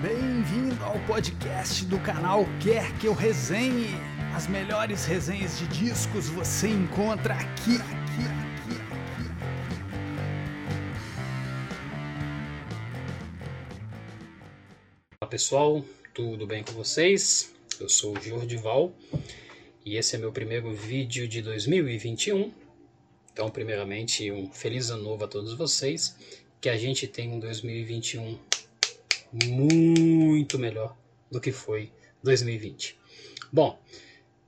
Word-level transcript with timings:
Bem-vindo 0.00 0.80
ao 0.84 0.96
podcast 1.06 1.84
do 1.86 1.98
canal 1.98 2.44
Quer 2.62 2.96
Que 3.00 3.08
Eu 3.08 3.14
Resenhe. 3.14 3.88
As 4.32 4.46
melhores 4.46 5.04
resenhas 5.04 5.58
de 5.58 5.66
discos 5.66 6.28
você 6.28 6.68
encontra 6.68 7.34
aqui, 7.34 7.74
aqui, 7.74 8.22
aqui, 8.30 8.76
aqui. 8.92 9.28
Olá 15.20 15.28
pessoal, 15.28 15.84
tudo 16.14 16.46
bem 16.46 16.62
com 16.62 16.74
vocês? 16.74 17.52
Eu 17.80 17.88
sou 17.88 18.16
o 18.16 18.20
Jordival 18.20 18.92
e 19.84 19.96
esse 19.96 20.14
é 20.14 20.18
meu 20.20 20.30
primeiro 20.30 20.72
vídeo 20.72 21.26
de 21.26 21.42
2021. 21.42 22.52
Então, 23.32 23.50
primeiramente, 23.50 24.30
um 24.30 24.48
feliz 24.48 24.90
ano 24.90 25.02
novo 25.02 25.24
a 25.24 25.28
todos 25.28 25.54
vocês. 25.54 26.16
Que 26.60 26.68
a 26.68 26.76
gente 26.76 27.08
tenha 27.08 27.34
um 27.34 27.40
2021 27.40 28.38
muito 29.32 30.58
melhor 30.58 30.96
do 31.30 31.40
que 31.40 31.52
foi 31.52 31.92
2020. 32.22 32.98
Bom, 33.52 33.78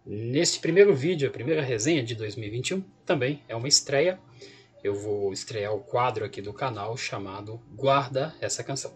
neste 0.04 0.58
primeiro 0.60 0.94
vídeo, 0.94 1.28
a 1.28 1.32
primeira 1.32 1.62
resenha 1.62 2.02
de 2.02 2.14
2021, 2.14 2.82
também 3.04 3.42
é 3.48 3.54
uma 3.54 3.68
estreia. 3.68 4.18
Eu 4.82 4.94
vou 4.94 5.32
estrear 5.32 5.74
o 5.74 5.80
quadro 5.80 6.24
aqui 6.24 6.40
do 6.40 6.52
canal 6.52 6.96
chamado 6.96 7.60
Guarda 7.74 8.34
essa 8.40 8.64
canção. 8.64 8.92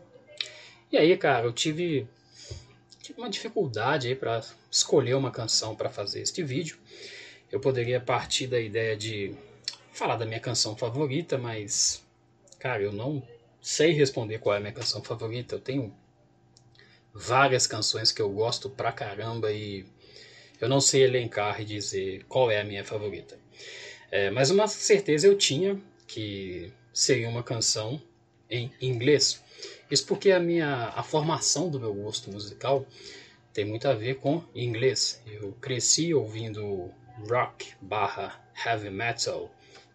E 0.90 0.96
aí, 0.96 1.16
cara, 1.16 1.46
eu 1.46 1.52
tive, 1.52 2.06
tive 3.02 3.20
uma 3.20 3.28
dificuldade 3.28 4.08
aí 4.08 4.14
para 4.14 4.42
escolher 4.70 5.14
uma 5.14 5.30
canção 5.30 5.74
para 5.74 5.90
fazer 5.90 6.20
este 6.20 6.42
vídeo. 6.42 6.78
Eu 7.50 7.60
poderia 7.60 8.00
partir 8.00 8.46
da 8.46 8.58
ideia 8.58 8.96
de 8.96 9.34
falar 9.92 10.16
da 10.16 10.26
minha 10.26 10.40
canção 10.40 10.76
favorita, 10.76 11.38
mas 11.38 12.02
cara, 12.58 12.82
eu 12.82 12.92
não 12.92 13.22
sei 13.64 13.92
responder 13.92 14.38
qual 14.38 14.54
é 14.54 14.58
a 14.58 14.60
minha 14.60 14.74
canção 14.74 15.02
favorita. 15.02 15.54
Eu 15.54 15.60
tenho 15.60 15.96
várias 17.14 17.66
canções 17.66 18.12
que 18.12 18.20
eu 18.20 18.28
gosto 18.28 18.68
pra 18.68 18.92
caramba 18.92 19.50
e 19.50 19.86
eu 20.60 20.68
não 20.68 20.82
sei 20.82 21.02
elencar 21.02 21.62
e 21.62 21.64
dizer 21.64 22.24
qual 22.24 22.50
é 22.50 22.60
a 22.60 22.64
minha 22.64 22.84
favorita. 22.84 23.38
É, 24.10 24.30
mas 24.30 24.50
uma 24.50 24.68
certeza 24.68 25.26
eu 25.26 25.36
tinha 25.38 25.80
que 26.06 26.70
seria 26.92 27.26
uma 27.26 27.42
canção 27.42 28.00
em 28.50 28.70
inglês. 28.82 29.42
Isso 29.90 30.06
porque 30.06 30.30
a 30.30 30.38
minha 30.38 30.92
a 30.94 31.02
formação 31.02 31.70
do 31.70 31.80
meu 31.80 31.94
gosto 31.94 32.30
musical 32.30 32.86
tem 33.54 33.64
muito 33.64 33.88
a 33.88 33.94
ver 33.94 34.16
com 34.16 34.44
inglês. 34.54 35.22
Eu 35.26 35.52
cresci 35.58 36.12
ouvindo 36.12 36.92
rock 37.26 37.72
barra 37.80 38.44
heavy 38.66 38.90
metal 38.90 39.50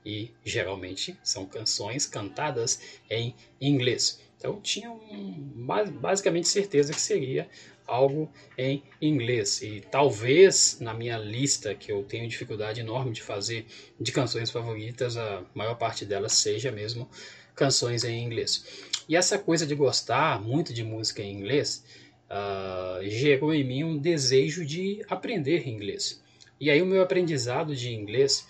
e 0.10 0.34
geralmente 0.44 1.16
são 1.24 1.46
canções 1.46 2.08
cantadas 2.08 2.80
em 3.10 3.36
inglês. 3.62 4.20
Então 4.38 4.60
tinha 4.60 4.90
um, 4.90 5.54
basicamente 6.02 6.48
certeza 6.48 6.94
que 6.94 7.02
seria 7.02 7.48
algo 7.86 8.32
em 8.58 8.82
inglês. 9.00 9.62
E 9.62 9.82
talvez 9.92 10.78
na 10.80 10.94
minha 10.94 11.18
lista, 11.18 11.76
que 11.76 11.92
eu 11.92 12.04
tenho 12.04 12.28
dificuldade 12.28 12.80
enorme 12.80 13.12
de 13.12 13.22
fazer 13.22 13.68
de 14.00 14.12
canções 14.12 14.50
favoritas, 14.50 15.16
a 15.16 15.44
maior 15.54 15.76
parte 15.76 16.06
delas 16.06 16.34
seja 16.34 16.72
mesmo 16.72 17.08
canções 17.56 18.04
em 18.04 18.24
inglês. 18.24 18.66
E 19.08 19.16
essa 19.16 19.38
coisa 19.38 19.68
de 19.68 19.76
gostar 19.76 20.42
muito 20.42 20.74
de 20.74 20.84
música 20.84 21.22
em 21.22 21.34
inglês 21.34 21.84
uh, 22.30 23.08
gerou 23.08 23.54
em 23.54 23.64
mim 23.64 23.84
um 23.84 23.98
desejo 23.98 24.66
de 24.66 25.04
aprender 25.10 25.68
inglês. 25.68 26.22
E 26.60 26.70
aí 26.70 26.82
o 26.82 26.86
meu 26.86 27.02
aprendizado 27.02 27.76
de 27.76 27.94
inglês 27.94 28.46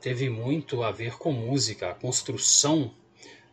teve 0.00 0.28
muito 0.30 0.82
a 0.82 0.90
ver 0.90 1.16
com 1.18 1.32
música, 1.32 1.90
a 1.90 1.94
construção 1.94 2.94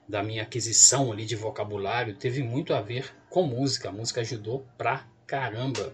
da 0.08 0.22
minha 0.22 0.44
aquisição 0.44 1.12
ali 1.12 1.26
de 1.26 1.36
vocabulário 1.36 2.16
teve 2.16 2.44
muito 2.44 2.74
a 2.74 2.82
ver 2.82 3.14
com 3.30 3.44
música. 3.44 3.90
A 3.90 3.92
música 3.92 4.22
ajudou 4.22 4.66
pra 4.78 5.08
caramba, 5.26 5.94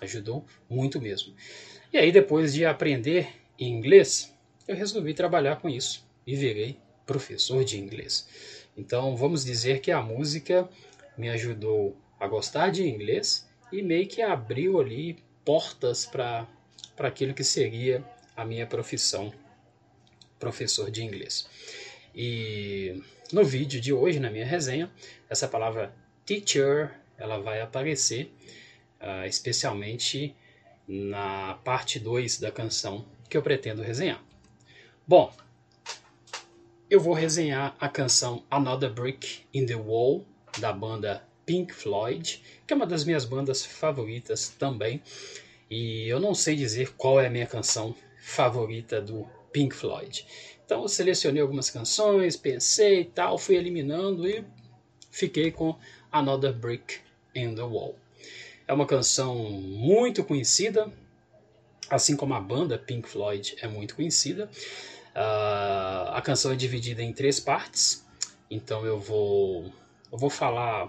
ajudou 0.00 0.44
muito 0.68 1.00
mesmo. 1.00 1.34
E 1.92 1.98
aí 1.98 2.10
depois 2.10 2.52
de 2.54 2.64
aprender 2.64 3.28
inglês, 3.58 4.34
eu 4.66 4.74
resolvi 4.74 5.14
trabalhar 5.14 5.56
com 5.56 5.68
isso 5.68 6.06
e 6.26 6.34
virei 6.34 6.78
professor 7.04 7.64
de 7.64 7.78
inglês. 7.78 8.28
Então 8.76 9.16
vamos 9.16 9.44
dizer 9.44 9.80
que 9.80 9.90
a 9.90 10.00
música 10.00 10.68
me 11.16 11.28
ajudou 11.28 11.96
a 12.18 12.26
gostar 12.26 12.70
de 12.70 12.88
inglês 12.88 13.48
e 13.72 13.82
meio 13.82 14.06
que 14.06 14.22
abriu 14.22 14.80
ali 14.80 15.18
portas 15.44 16.06
para 16.06 16.46
aquilo 16.98 17.34
que 17.34 17.44
seria 17.44 18.04
a 18.36 18.44
minha 18.44 18.66
profissão 18.66 19.32
professor 20.40 20.90
de 20.90 21.04
inglês. 21.04 21.48
E 22.12 23.00
no 23.32 23.44
vídeo 23.44 23.80
de 23.80 23.92
hoje, 23.92 24.18
na 24.18 24.30
minha 24.30 24.44
resenha, 24.44 24.90
essa 25.28 25.46
palavra 25.46 25.94
teacher 26.26 26.90
ela 27.16 27.38
vai 27.38 27.60
aparecer 27.60 28.34
uh, 29.00 29.26
especialmente 29.26 30.34
na 30.88 31.54
parte 31.62 32.00
2 32.00 32.40
da 32.40 32.50
canção 32.50 33.04
que 33.28 33.36
eu 33.36 33.42
pretendo 33.42 33.82
resenhar. 33.82 34.20
Bom, 35.06 35.32
eu 36.88 36.98
vou 36.98 37.14
resenhar 37.14 37.76
a 37.78 37.88
canção 37.88 38.42
Another 38.50 38.90
Brick 38.90 39.42
in 39.54 39.66
the 39.66 39.76
Wall 39.76 40.24
da 40.58 40.72
banda 40.72 41.22
Pink 41.46 41.72
Floyd, 41.72 42.42
que 42.66 42.72
é 42.72 42.76
uma 42.76 42.86
das 42.86 43.04
minhas 43.04 43.24
bandas 43.24 43.64
favoritas 43.64 44.48
também. 44.48 45.02
E 45.70 46.08
eu 46.08 46.18
não 46.18 46.34
sei 46.34 46.56
dizer 46.56 46.92
qual 46.96 47.20
é 47.20 47.28
a 47.28 47.30
minha 47.30 47.46
canção 47.46 47.94
favorita 48.20 49.00
do 49.00 49.28
Pink 49.52 49.74
Floyd. 49.74 50.26
Então 50.64 50.82
eu 50.82 50.88
selecionei 50.88 51.42
algumas 51.42 51.70
canções, 51.70 52.36
pensei 52.36 53.00
e 53.00 53.04
tal, 53.04 53.36
fui 53.36 53.56
eliminando 53.56 54.28
e 54.28 54.44
fiquei 55.10 55.50
com 55.50 55.76
Another 56.12 56.52
Brick 56.52 56.98
in 57.34 57.54
the 57.54 57.62
Wall. 57.62 57.96
É 58.68 58.72
uma 58.72 58.86
canção 58.86 59.34
muito 59.34 60.22
conhecida, 60.22 60.92
assim 61.88 62.16
como 62.16 62.34
a 62.34 62.40
banda 62.40 62.78
Pink 62.78 63.08
Floyd 63.08 63.56
é 63.60 63.66
muito 63.66 63.96
conhecida. 63.96 64.48
Uh, 65.10 66.10
a 66.12 66.22
canção 66.22 66.52
é 66.52 66.54
dividida 66.54 67.02
em 67.02 67.12
três 67.12 67.40
partes, 67.40 68.06
então 68.48 68.86
eu 68.86 69.00
vou, 69.00 69.72
eu 70.12 70.16
vou 70.16 70.30
falar 70.30 70.88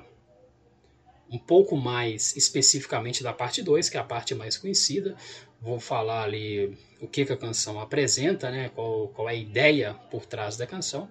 um 1.32 1.38
pouco 1.38 1.78
mais 1.78 2.36
especificamente 2.36 3.24
da 3.24 3.32
parte 3.32 3.64
2, 3.64 3.90
que 3.90 3.98
é 3.98 4.00
a 4.00 4.04
parte 4.04 4.36
mais 4.36 4.58
conhecida. 4.58 5.16
Vou 5.62 5.80
falar 5.80 6.24
ali 6.24 6.78
o 7.00 7.08
que, 7.08 7.26
que 7.26 7.34
a 7.34 7.38
canção 7.38 7.80
apresenta, 7.80 8.52
né? 8.52 8.70
qual, 8.70 9.08
qual 9.10 9.30
é 9.30 9.32
a 9.32 9.36
ideia 9.36 9.94
por 10.10 10.26
trás 10.26 10.58
da 10.58 10.68
canção 10.68 11.10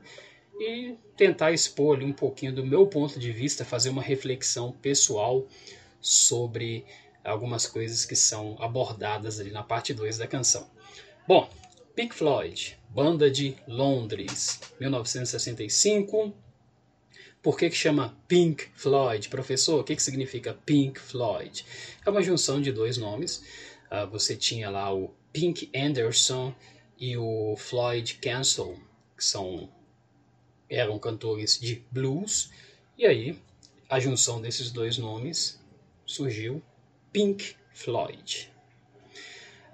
e 0.61 0.99
tentar 1.17 1.53
expor 1.53 1.97
ali 1.97 2.05
um 2.05 2.13
pouquinho 2.13 2.55
do 2.55 2.65
meu 2.65 2.87
ponto 2.87 3.19
de 3.19 3.33
vista, 3.33 3.65
fazer 3.65 3.89
uma 3.89 4.03
reflexão 4.03 4.73
pessoal 4.73 5.47
sobre 6.01 6.85
algumas 7.25 7.67
coisas 7.67 8.05
que 8.05 8.15
são 8.15 8.57
abordadas 8.61 9.41
ali 9.41 9.51
na 9.51 9.63
parte 9.63 9.95
2 9.95 10.19
da 10.19 10.27
canção. 10.27 10.69
Bom, 11.27 11.49
Pink 11.95 12.15
Floyd, 12.15 12.79
banda 12.91 13.31
de 13.31 13.57
Londres, 13.67 14.61
1965, 14.79 16.35
por 17.43 17.57
que, 17.57 17.71
que 17.71 17.77
chama 17.77 18.17
Pink 18.29 18.69
Floyd? 18.75 19.29
Professor, 19.29 19.81
o 19.81 19.85
que, 19.85 19.97
que 19.97 20.03
significa 20.03 20.53
Pink 20.67 21.01
Floyd? 21.01 21.65
É 22.05 22.11
uma 22.11 22.23
junção 22.23 22.61
de 22.61 22.71
dois 22.71 22.99
nomes. 22.99 23.43
Uh, 23.91 24.07
você 24.11 24.37
tinha 24.37 24.69
lá 24.69 24.95
o 24.95 25.11
Pink 25.33 25.71
Anderson 25.75 26.55
e 26.99 27.17
o 27.17 27.57
Floyd 27.57 28.15
Cancel, 28.17 28.79
que 29.17 29.25
são, 29.25 29.71
eram 30.69 30.99
cantores 30.99 31.59
de 31.59 31.83
blues. 31.91 32.51
E 32.99 33.07
aí, 33.07 33.39
a 33.89 33.99
junção 33.99 34.41
desses 34.41 34.71
dois 34.71 34.99
nomes 34.99 35.59
surgiu 36.05 36.63
Pink 37.11 37.57
Floyd. 37.73 38.53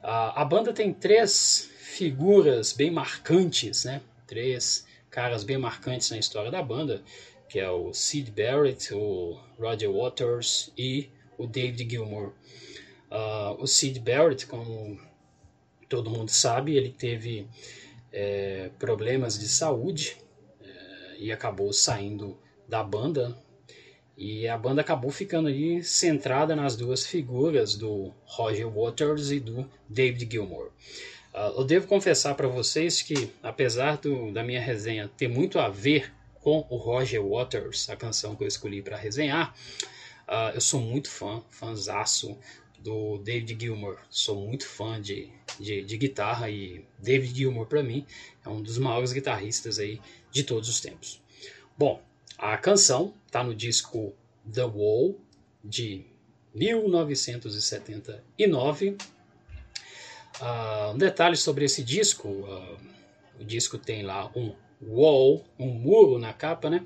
Uh, 0.05 0.33
a 0.37 0.45
banda 0.45 0.73
tem 0.73 0.95
três 0.95 1.69
figuras 1.79 2.73
bem 2.73 2.93
marcantes, 2.93 3.85
né? 3.85 4.01
Três 4.25 4.86
caras 5.11 5.45
bem 5.45 5.59
marcantes 5.59 6.11
na 6.11 6.19
história 6.19 6.51
da 6.51 6.63
banda 6.63 7.03
que 7.49 7.59
é 7.59 7.71
o 7.71 7.93
Sid 7.93 8.31
Barrett, 8.31 8.93
o 8.95 9.39
Roger 9.59 9.91
Waters 9.91 10.73
e 10.77 11.09
o 11.39 11.47
David 11.47 11.89
Gilmour. 11.89 12.33
Uh, 13.11 13.63
o 13.63 13.67
Sid 13.67 14.01
Barrett, 14.01 14.47
como 14.47 14.99
todo 15.89 16.11
mundo 16.11 16.31
sabe, 16.31 16.77
ele 16.77 16.91
teve 16.91 17.47
é, 18.13 18.71
problemas 18.79 19.39
de 19.39 19.49
saúde 19.49 20.17
é, 20.61 21.17
e 21.21 21.31
acabou 21.31 21.73
saindo 21.73 22.37
da 22.69 22.83
banda. 22.83 23.37
E 24.17 24.49
a 24.49 24.57
banda 24.57 24.81
acabou 24.81 25.11
ficando 25.11 25.47
ali 25.47 25.85
centrada 25.85 26.57
nas 26.57 26.75
duas 26.75 27.07
figuras 27.07 27.77
do 27.77 28.13
Roger 28.25 28.67
Waters 28.69 29.31
e 29.31 29.39
do 29.39 29.71
David 29.89 30.29
Gilmour. 30.33 30.73
Uh, 31.37 31.61
eu 31.61 31.65
devo 31.65 31.87
confessar 31.87 32.35
para 32.35 32.49
vocês 32.49 33.03
que, 33.03 33.31
apesar 33.43 33.99
do, 33.99 34.33
da 34.33 34.43
minha 34.43 34.61
resenha 34.61 35.11
ter 35.19 35.29
muito 35.29 35.59
a 35.59 35.69
ver 35.69 36.11
com 36.41 36.67
o 36.71 36.77
Roger 36.77 37.23
Waters, 37.23 37.91
a 37.91 37.97
canção 37.97 38.35
que 38.35 38.43
eu 38.43 38.49
escolhi 38.49 38.81
para 38.81 38.97
resenhar. 38.97 39.55
Uh, 40.27 40.55
eu 40.55 40.61
sou 40.63 40.81
muito 40.81 41.11
fã, 41.11 41.43
fãzaço 41.51 42.39
do 42.79 43.19
David 43.19 43.55
Gilmour. 43.61 43.99
Sou 44.09 44.47
muito 44.47 44.67
fã 44.67 44.99
de, 44.99 45.31
de, 45.61 45.83
de 45.83 45.99
guitarra 45.99 46.49
e 46.49 46.83
David 46.99 47.37
Gilmour, 47.37 47.67
para 47.67 47.83
mim, 47.83 48.07
é 48.43 48.49
um 48.49 48.63
dos 48.63 48.79
maiores 48.79 49.13
guitarristas 49.13 49.79
aí 49.79 50.01
de 50.31 50.43
todos 50.43 50.71
os 50.71 50.81
tempos. 50.81 51.21
Bom, 51.77 52.01
a 52.39 52.57
canção 52.57 53.13
está 53.27 53.45
no 53.45 53.55
disco 53.55 54.15
The 54.51 54.65
Wall, 54.65 55.21
de 55.63 56.07
1979. 56.55 58.97
Uh, 60.41 60.93
um 60.93 60.99
detalhe 60.99 61.37
sobre 61.37 61.65
esse 61.65 61.83
disco: 61.83 62.29
uh, 62.29 62.77
o 63.41 63.45
disco 63.45 63.79
tem 63.79 64.03
lá 64.03 64.31
um 64.35 64.55
wall, 64.83 65.45
um 65.59 65.69
muro 65.69 66.19
na 66.19 66.33
capa, 66.33 66.69
né? 66.69 66.85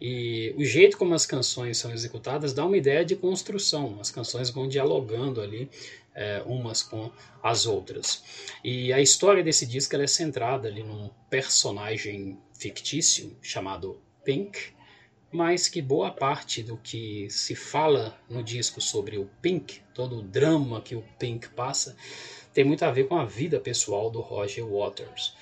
E 0.00 0.54
o 0.56 0.64
jeito 0.64 0.96
como 0.96 1.14
as 1.14 1.26
canções 1.26 1.76
são 1.78 1.92
executadas 1.92 2.52
dá 2.52 2.64
uma 2.64 2.76
ideia 2.76 3.04
de 3.04 3.16
construção. 3.16 3.98
As 4.00 4.10
canções 4.10 4.50
vão 4.50 4.68
dialogando 4.68 5.40
ali 5.40 5.68
é, 6.14 6.42
umas 6.46 6.82
com 6.82 7.10
as 7.42 7.66
outras. 7.66 8.22
E 8.62 8.92
a 8.92 9.00
história 9.00 9.42
desse 9.42 9.66
disco 9.66 9.96
é 9.96 10.06
centrada 10.06 10.68
ali 10.68 10.82
num 10.82 11.10
personagem 11.28 12.38
fictício 12.56 13.36
chamado 13.42 14.00
Pink, 14.24 14.72
mas 15.30 15.68
que 15.68 15.82
boa 15.82 16.10
parte 16.10 16.62
do 16.62 16.76
que 16.76 17.28
se 17.30 17.54
fala 17.54 18.18
no 18.28 18.42
disco 18.42 18.80
sobre 18.80 19.18
o 19.18 19.28
Pink, 19.42 19.80
todo 19.94 20.18
o 20.18 20.22
drama 20.22 20.80
que 20.80 20.94
o 20.94 21.04
Pink 21.18 21.48
passa, 21.50 21.96
tem 22.52 22.64
muito 22.64 22.82
a 22.84 22.90
ver 22.90 23.06
com 23.08 23.16
a 23.16 23.24
vida 23.24 23.60
pessoal 23.60 24.10
do 24.10 24.20
Roger 24.20 24.66
Waters. 24.66 25.34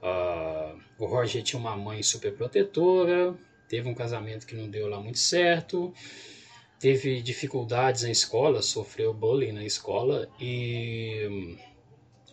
Uh, 0.00 0.80
o 0.98 1.06
Roger 1.06 1.42
tinha 1.42 1.58
uma 1.58 1.76
mãe 1.76 2.02
super 2.02 2.32
protetora, 2.34 3.36
teve 3.68 3.88
um 3.88 3.94
casamento 3.94 4.46
que 4.46 4.54
não 4.54 4.68
deu 4.68 4.88
lá 4.88 5.00
muito 5.00 5.18
certo, 5.18 5.92
teve 6.78 7.20
dificuldades 7.20 8.02
na 8.02 8.10
escola, 8.10 8.62
sofreu 8.62 9.12
bullying 9.12 9.52
na 9.52 9.64
escola 9.64 10.28
e 10.40 11.56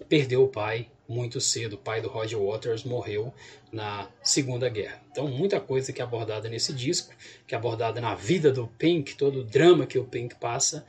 perdeu 0.08 0.44
o 0.44 0.48
pai 0.48 0.90
muito 1.10 1.42
cedo. 1.42 1.74
O 1.74 1.78
pai 1.78 2.00
do 2.00 2.08
Roger 2.08 2.40
Waters 2.40 2.84
morreu 2.84 3.34
na 3.72 4.08
Segunda 4.22 4.70
Guerra. 4.70 5.02
Então, 5.12 5.28
muita 5.28 5.60
coisa 5.60 5.92
que 5.92 6.02
é 6.02 6.06
abordada 6.06 6.48
nesse 6.48 6.72
disco, 6.72 7.14
que 7.48 7.56
é 7.56 7.58
abordada 7.58 8.00
na 8.00 8.14
vida 8.14 8.52
do 8.52 8.68
Pink, 8.68 9.16
todo 9.16 9.40
o 9.40 9.44
drama 9.44 9.88
que 9.88 9.98
o 9.98 10.06
Pink 10.06 10.36
passa, 10.36 10.86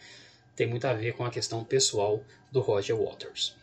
tem 0.55 0.67
muito 0.67 0.85
a 0.85 0.93
ver 0.93 1.15
com 1.15 1.25
a 1.25 1.31
questão 1.31 1.65
pessoal 1.65 2.23
do 2.53 2.61
Roger 2.61 2.97
Waters. 2.97 3.57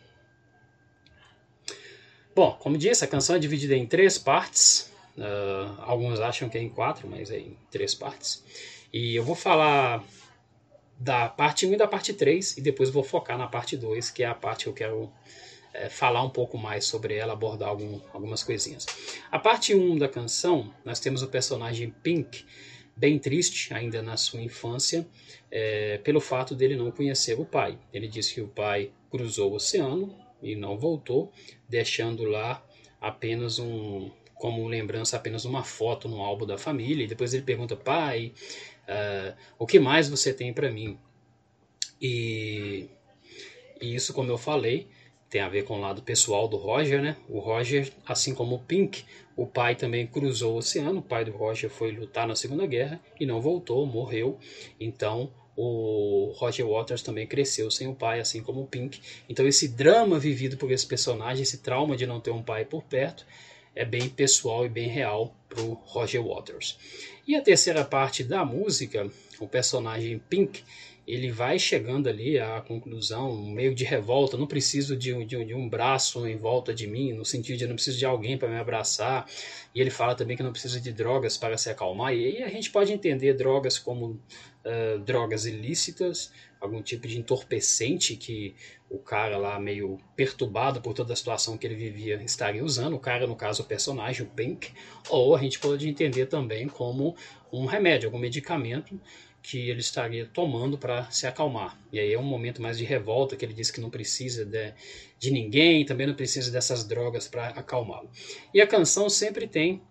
Bom, 2.35 2.53
como 2.59 2.77
disse, 2.77 3.05
a 3.05 3.07
canção 3.07 3.35
é 3.35 3.39
dividida 3.39 3.75
em 3.75 3.85
três 3.85 4.17
partes. 4.17 4.91
Uh, 5.15 5.81
alguns 5.81 6.19
acham 6.19 6.49
que 6.49 6.57
é 6.57 6.61
em 6.61 6.69
quatro, 6.69 7.07
mas 7.07 7.29
é 7.29 7.39
em 7.39 7.57
três 7.69 7.93
partes. 7.93 8.43
E 8.91 9.15
eu 9.15 9.23
vou 9.23 9.35
falar 9.35 10.03
da 10.99 11.29
parte 11.29 11.67
1 11.67 11.73
e 11.73 11.77
da 11.77 11.87
parte 11.87 12.13
3, 12.13 12.57
e 12.57 12.61
depois 12.61 12.89
vou 12.89 13.03
focar 13.03 13.37
na 13.37 13.47
parte 13.47 13.77
2, 13.77 14.09
que 14.09 14.23
é 14.23 14.27
a 14.27 14.33
parte 14.33 14.63
que 14.63 14.69
eu 14.69 14.73
quero 14.73 15.11
é, 15.77 15.89
falar 15.89 16.23
um 16.23 16.29
pouco 16.29 16.57
mais 16.57 16.85
sobre 16.85 17.15
ela, 17.15 17.33
abordar 17.33 17.69
algum, 17.69 18.01
algumas 18.11 18.43
coisinhas. 18.43 18.85
A 19.31 19.37
parte 19.37 19.75
1 19.75 19.97
da 19.97 20.09
canção, 20.09 20.73
nós 20.83 20.99
temos 20.99 21.21
o 21.21 21.27
personagem 21.27 21.93
Pink, 22.01 22.45
bem 22.95 23.19
triste 23.19 23.73
ainda 23.73 24.01
na 24.01 24.17
sua 24.17 24.41
infância, 24.41 25.07
é, 25.51 25.99
pelo 25.99 26.19
fato 26.19 26.55
dele 26.55 26.75
não 26.75 26.89
conhecer 26.89 27.39
o 27.39 27.45
pai. 27.45 27.77
Ele 27.93 28.07
disse 28.07 28.33
que 28.33 28.41
o 28.41 28.47
pai 28.47 28.91
cruzou 29.09 29.51
o 29.51 29.55
oceano 29.55 30.17
e 30.41 30.55
não 30.55 30.77
voltou, 30.77 31.31
deixando 31.69 32.23
lá 32.23 32.65
apenas 32.99 33.59
um, 33.59 34.09
como 34.33 34.67
lembrança 34.67 35.15
apenas 35.15 35.45
uma 35.45 35.63
foto 35.63 36.09
no 36.09 36.21
álbum 36.21 36.45
da 36.45 36.57
família. 36.57 37.03
E 37.03 37.07
depois 37.07 37.33
ele 37.33 37.43
pergunta, 37.43 37.75
pai, 37.75 38.33
uh, 38.87 39.37
o 39.59 39.67
que 39.67 39.79
mais 39.79 40.09
você 40.09 40.33
tem 40.33 40.51
para 40.51 40.71
mim? 40.71 40.97
E, 42.01 42.89
e, 43.79 43.95
isso, 43.95 44.13
como 44.13 44.31
eu 44.31 44.37
falei, 44.37 44.87
tem 45.29 45.41
a 45.41 45.49
ver 45.49 45.63
com 45.63 45.75
o 45.75 45.81
lado 45.81 46.01
pessoal 46.01 46.47
do 46.47 46.57
Roger, 46.57 47.01
né? 47.01 47.17
O 47.27 47.39
Roger, 47.39 47.91
assim 48.05 48.33
como 48.33 48.55
o 48.55 48.59
Pink, 48.59 49.03
o 49.35 49.45
pai 49.45 49.75
também 49.75 50.07
cruzou 50.07 50.55
o 50.55 50.57
oceano. 50.57 50.99
O 50.99 51.03
pai 51.03 51.25
do 51.25 51.31
Roger 51.31 51.69
foi 51.69 51.91
lutar 51.91 52.27
na 52.27 52.35
Segunda 52.35 52.65
Guerra 52.65 52.99
e 53.19 53.25
não 53.25 53.41
voltou, 53.41 53.85
morreu. 53.85 54.39
Então 54.79 55.31
o 55.55 56.33
Roger 56.37 56.67
Waters 56.67 57.01
também 57.01 57.25
cresceu 57.25 57.69
sem 57.69 57.87
o 57.87 57.95
pai, 57.95 58.19
assim 58.19 58.41
como 58.41 58.61
o 58.61 58.67
Pink. 58.67 59.01
Então 59.27 59.45
esse 59.47 59.67
drama 59.67 60.19
vivido 60.19 60.55
por 60.55 60.71
esse 60.71 60.85
personagem, 60.85 61.43
esse 61.43 61.57
trauma 61.57 61.97
de 61.97 62.05
não 62.05 62.21
ter 62.21 62.31
um 62.31 62.43
pai 62.43 62.63
por 62.63 62.83
perto, 62.83 63.25
é 63.75 63.83
bem 63.83 64.07
pessoal 64.07 64.65
e 64.65 64.69
bem 64.69 64.87
real 64.87 65.35
para 65.49 65.61
o 65.61 65.73
Roger 65.73 66.23
Waters. 66.23 66.77
E 67.27 67.35
a 67.35 67.41
terceira 67.41 67.83
parte 67.83 68.23
da 68.23 68.45
música, 68.45 69.09
o 69.39 69.47
personagem 69.47 70.19
Pink, 70.29 70.63
ele 71.07 71.31
vai 71.31 71.57
chegando 71.57 72.09
ali 72.09 72.37
à 72.37 72.59
conclusão, 72.59 73.33
meio 73.41 73.73
de 73.73 73.85
revolta, 73.85 74.35
não 74.35 74.45
preciso 74.45 74.97
de 74.97 75.13
um, 75.13 75.25
de, 75.25 75.37
um, 75.37 75.45
de 75.45 75.53
um 75.53 75.69
braço 75.69 76.27
em 76.27 76.35
volta 76.35 76.73
de 76.73 76.85
mim, 76.85 77.13
no 77.13 77.23
sentido 77.23 77.57
de 77.57 77.65
não 77.65 77.75
preciso 77.75 77.97
de 77.97 78.05
alguém 78.05 78.37
para 78.37 78.49
me 78.49 78.57
abraçar. 78.57 79.25
E 79.73 79.79
ele 79.79 79.89
fala 79.89 80.15
também 80.15 80.35
que 80.35 80.43
não 80.43 80.51
precisa 80.51 80.81
de 80.81 80.91
drogas 80.91 81.37
para 81.37 81.57
se 81.57 81.69
acalmar. 81.69 82.13
E 82.13 82.43
a 82.43 82.49
gente 82.49 82.69
pode 82.69 82.91
entender 82.91 83.33
drogas 83.35 83.79
como 83.79 84.19
uh, 84.65 84.99
drogas 84.99 85.45
ilícitas, 85.45 86.29
algum 86.59 86.81
tipo 86.81 87.07
de 87.07 87.17
entorpecente 87.17 88.17
que 88.17 88.53
o 88.89 88.97
cara 88.97 89.37
lá 89.37 89.57
meio 89.57 89.97
perturbado 90.13 90.81
por 90.81 90.93
toda 90.93 91.13
a 91.13 91.15
situação 91.15 91.57
que 91.57 91.65
ele 91.65 91.75
vivia 91.75 92.21
estaria 92.21 92.63
usando, 92.63 92.95
o 92.95 92.99
cara 92.99 93.25
no 93.25 93.35
caso 93.35 93.63
o 93.63 93.65
personagem, 93.65 94.25
o 94.25 94.29
Pink, 94.29 94.71
ou 95.09 95.35
a 95.35 95.39
gente 95.39 95.57
pode 95.59 95.87
entender 95.87 96.25
também 96.25 96.67
como 96.67 97.15
um 97.51 97.65
remédio, 97.65 98.07
algum 98.07 98.19
medicamento 98.19 98.99
que 99.41 99.69
ele 99.69 99.79
estaria 99.79 100.25
tomando 100.25 100.77
para 100.77 101.09
se 101.09 101.25
acalmar. 101.25 101.79
E 101.91 101.99
aí 101.99 102.13
é 102.13 102.19
um 102.19 102.23
momento 102.23 102.61
mais 102.61 102.77
de 102.77 102.83
revolta 102.83 103.35
que 103.35 103.45
ele 103.45 103.53
diz 103.53 103.71
que 103.71 103.79
não 103.79 103.89
precisa 103.89 104.43
de, 104.43 104.73
de 105.17 105.31
ninguém, 105.31 105.85
também 105.85 106.05
não 106.05 106.13
precisa 106.13 106.51
dessas 106.51 106.83
drogas 106.83 107.27
para 107.27 107.47
acalmá-lo. 107.49 108.09
E 108.53 108.61
a 108.61 108.67
canção 108.67 109.09
sempre 109.09 109.47
tem 109.47 109.81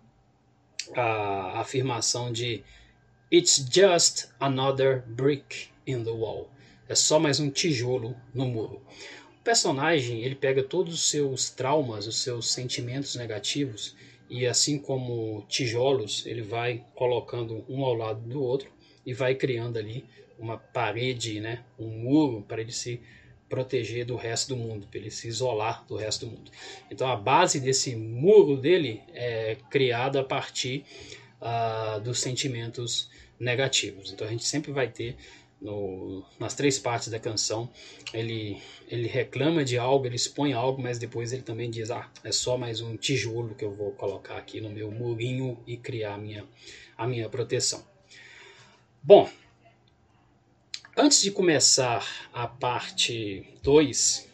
a 0.95 1.59
afirmação 1.59 2.31
de 2.31 2.63
It's 3.31 3.65
just 3.69 4.29
another 4.39 5.03
brick 5.07 5.69
in 5.85 6.03
the 6.03 6.11
wall. 6.11 6.49
É 6.87 6.95
só 6.95 7.19
mais 7.19 7.39
um 7.39 7.49
tijolo 7.49 8.15
no 8.33 8.45
muro. 8.45 8.81
O 9.39 9.43
personagem 9.43 10.21
ele 10.23 10.35
pega 10.35 10.63
todos 10.63 10.93
os 10.93 11.09
seus 11.09 11.49
traumas, 11.49 12.07
os 12.07 12.21
seus 12.21 12.51
sentimentos 12.51 13.15
negativos 13.15 13.95
e 14.29 14.45
assim 14.45 14.77
como 14.77 15.45
tijolos 15.47 16.25
ele 16.25 16.41
vai 16.41 16.85
colocando 16.95 17.65
um 17.67 17.83
ao 17.83 17.93
lado 17.93 18.21
do 18.21 18.41
outro 18.41 18.76
e 19.07 19.13
vai 19.13 19.33
criando 19.33 19.79
ali 19.79 20.03
uma 20.37 20.57
parede, 20.57 21.39
né, 21.39 21.63
um 21.79 21.87
muro 21.87 22.41
para 22.45 22.59
ele 22.61 22.73
se 22.73 22.99
proteger 23.47 24.05
do 24.05 24.17
resto 24.17 24.49
do 24.49 24.57
mundo, 24.57 24.85
para 24.85 24.99
ele 24.99 25.09
se 25.09 25.29
isolar 25.29 25.85
do 25.87 25.95
resto 25.95 26.25
do 26.25 26.33
mundo. 26.33 26.51
Então 26.91 27.07
a 27.07 27.15
base 27.15 27.61
desse 27.61 27.95
muro 27.95 28.57
dele 28.57 29.01
é 29.13 29.55
criada 29.71 30.19
a 30.19 30.23
partir 30.25 30.83
uh, 31.41 32.01
dos 32.01 32.19
sentimentos 32.19 33.09
negativos. 33.39 34.11
Então 34.11 34.27
a 34.27 34.29
gente 34.29 34.43
sempre 34.43 34.73
vai 34.73 34.89
ter 34.89 35.15
no, 35.61 36.25
nas 36.37 36.53
três 36.53 36.77
partes 36.77 37.07
da 37.07 37.17
canção, 37.17 37.69
ele, 38.13 38.61
ele 38.89 39.07
reclama 39.07 39.63
de 39.63 39.77
algo, 39.77 40.05
ele 40.05 40.17
expõe 40.17 40.51
algo, 40.51 40.81
mas 40.81 40.99
depois 40.99 41.31
ele 41.31 41.41
também 41.41 41.71
diz: 41.71 41.89
Ah, 41.89 42.11
é 42.25 42.31
só 42.31 42.57
mais 42.57 42.81
um 42.81 42.97
tijolo 42.97 43.55
que 43.55 43.65
eu 43.65 43.73
vou 43.73 43.91
colocar 43.93 44.37
aqui 44.37 44.59
no 44.59 44.69
meu 44.69 44.91
murinho 44.91 45.57
e 45.65 45.77
criar 45.77 46.15
a 46.15 46.17
minha, 46.17 46.45
a 46.97 47.07
minha 47.07 47.29
proteção. 47.29 47.83
Bom, 49.07 49.29
antes 50.97 51.21
de 51.21 51.31
começar 51.31 52.05
a 52.33 52.45
parte 52.45 53.57
2 53.63 54.27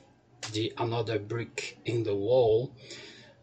de 0.51 0.73
Another 0.75 1.19
Brick 1.19 1.75
in 1.85 2.01
the 2.01 2.09
Wall, 2.09 2.71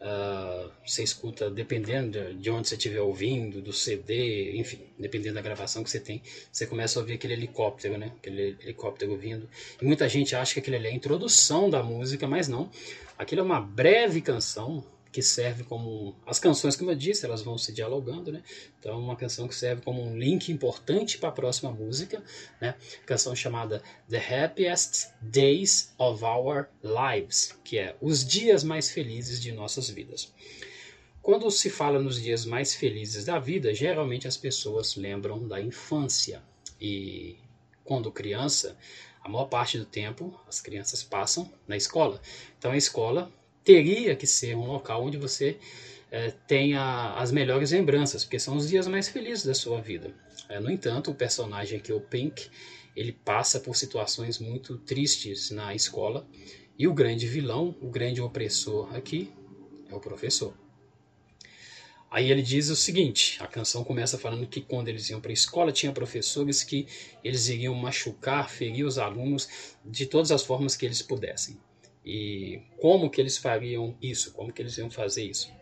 Uh, 0.03 0.73
você 0.83 1.03
escuta, 1.03 1.51
dependendo 1.51 2.33
de 2.33 2.51
onde 2.51 2.67
você 2.67 2.75
estiver 2.75 3.03
ouvindo, 3.03 3.61
do 3.61 3.71
CD, 3.71 4.57
enfim, 4.57 4.81
dependendo 4.99 5.35
da 5.35 5.43
gravação 5.43 5.85
que 5.85 5.91
você 5.91 6.01
tem, 6.01 6.23
você 6.51 6.67
começa 6.67 6.99
a 6.99 7.03
ouvir 7.03 7.13
aquele 7.13 7.35
helicóptero, 7.35 7.99
né? 7.99 8.11
Aquele 8.17 8.57
helicóptero 8.63 9.15
vindo. 9.19 9.47
E 9.79 9.85
muita 9.85 10.09
gente 10.09 10.35
acha 10.35 10.55
que 10.55 10.61
aquele 10.61 10.77
ali 10.77 10.87
é 10.87 10.91
a 10.91 10.95
introdução 10.95 11.69
da 11.69 11.83
música, 11.83 12.27
mas 12.27 12.49
não. 12.49 12.71
Aquilo 13.19 13.43
é 13.43 13.45
uma 13.45 13.61
breve 13.61 14.23
canção 14.23 14.83
que 15.12 15.23
serve 15.23 15.64
como 15.64 16.17
as 16.25 16.38
canções, 16.38 16.76
como 16.76 16.90
eu 16.90 16.95
disse, 16.95 17.25
elas 17.25 17.43
vão 17.43 17.59
se 17.59 17.73
dialogando, 17.73 18.31
né? 18.31 18.43
Então, 18.79 18.99
uma 18.99 19.17
canção 19.17 19.49
que 19.49 19.55
serve 19.55 19.83
como 19.83 20.02
um 20.02 20.17
link 20.17 20.50
importante 20.50 21.19
para 21.19 21.31
a 21.31 21.33
próxima 21.33 21.73
música, 21.73 22.23
né? 22.61 22.76
Canção 23.05 23.35
chamada 23.35 23.83
The 24.09 24.45
Happiest 24.45 25.09
Days 25.21 25.93
of 25.99 26.25
Our 26.25 26.69
Lives, 26.83 27.57
que 27.64 27.79
é 27.79 27.97
os 28.00 28.25
dias 28.25 28.62
mais 28.62 28.90
felizes 28.90 29.40
de 29.40 29.52
nossas 29.52 29.90
vidas. 29.90 30.33
Quando 31.23 31.50
se 31.50 31.69
fala 31.69 31.99
nos 31.99 32.21
dias 32.21 32.47
mais 32.47 32.75
felizes 32.75 33.25
da 33.26 33.38
vida, 33.38 33.75
geralmente 33.75 34.26
as 34.26 34.37
pessoas 34.37 34.97
lembram 34.97 35.47
da 35.47 35.61
infância 35.61 36.43
e 36.81 37.37
quando 37.85 38.11
criança, 38.11 38.79
a 39.21 39.29
maior 39.29 39.47
parte 39.47 39.76
do 39.76 39.85
tempo 39.85 40.40
as 40.49 40.61
crianças 40.61 41.02
passam 41.02 41.52
na 41.69 41.76
escola. 41.76 42.23
Então 42.59 42.71
a 42.71 42.76
escola 42.76 43.31
teria 43.64 44.17
que 44.17 44.26
ser 44.26 44.57
um 44.57 44.67
local 44.67 45.05
onde 45.05 45.17
você 45.17 45.59
é, 46.11 46.31
tenha 46.47 47.14
as 47.14 47.31
melhores 47.31 47.71
lembranças, 47.71 48.25
porque 48.25 48.38
são 48.38 48.57
os 48.57 48.69
dias 48.69 48.87
mais 48.87 49.09
felizes 49.09 49.45
da 49.45 49.55
sua 49.55 49.81
vida. 49.81 50.12
É, 50.49 50.59
no 50.59 50.71
entanto, 50.71 51.11
o 51.11 51.14
personagem 51.14 51.79
aqui, 51.79 51.93
o 51.93 52.00
Pink, 52.00 52.49
ele 52.97 53.12
passa 53.12 53.61
por 53.61 53.76
situações 53.76 54.38
muito 54.38 54.76
tristes 54.79 55.50
na 55.50 55.75
escola 55.75 56.26
e 56.79 56.88
o 56.88 56.95
grande 56.95 57.26
vilão, 57.26 57.76
o 57.81 57.88
grande 57.88 58.21
opressor 58.21 58.95
aqui 58.95 59.33
é 59.88 59.95
o 59.95 60.00
professor. 60.00 60.55
Aí 62.11 62.31
ele 62.31 62.43
diz 62.43 62.69
o 62.71 62.76
seguinte: 62.76 63.40
a 63.40 63.47
canção 63.47 63.85
começa 63.85 64.19
falando 64.19 64.47
que 64.47 64.61
quando 64.61 64.88
eles 64.88 65.09
iam 65.11 65.21
para 65.21 65.31
a 65.31 65.33
escola 65.33 65.71
tinha 65.71 65.93
professores 65.93 66.64
que 66.64 66.87
eles 67.23 67.49
iriam 67.49 67.75
machucar, 67.75 68.50
ferir 68.50 68.85
os 68.85 68.99
alunos 68.99 69.49
de 69.85 70.07
todas 70.07 70.33
as 70.33 70.43
formas 70.43 70.75
que 70.75 70.85
eles 70.85 71.00
pudessem. 71.00 71.57
E 72.04 72.62
como 72.80 73.11
que 73.11 73.21
eles 73.21 73.37
fariam 73.37 73.97
isso? 74.00 74.33
Como 74.33 74.52
que 74.52 74.62
eles 74.62 74.76
iam 74.78 74.90
fazer 74.90 75.25
isso? 75.25 75.52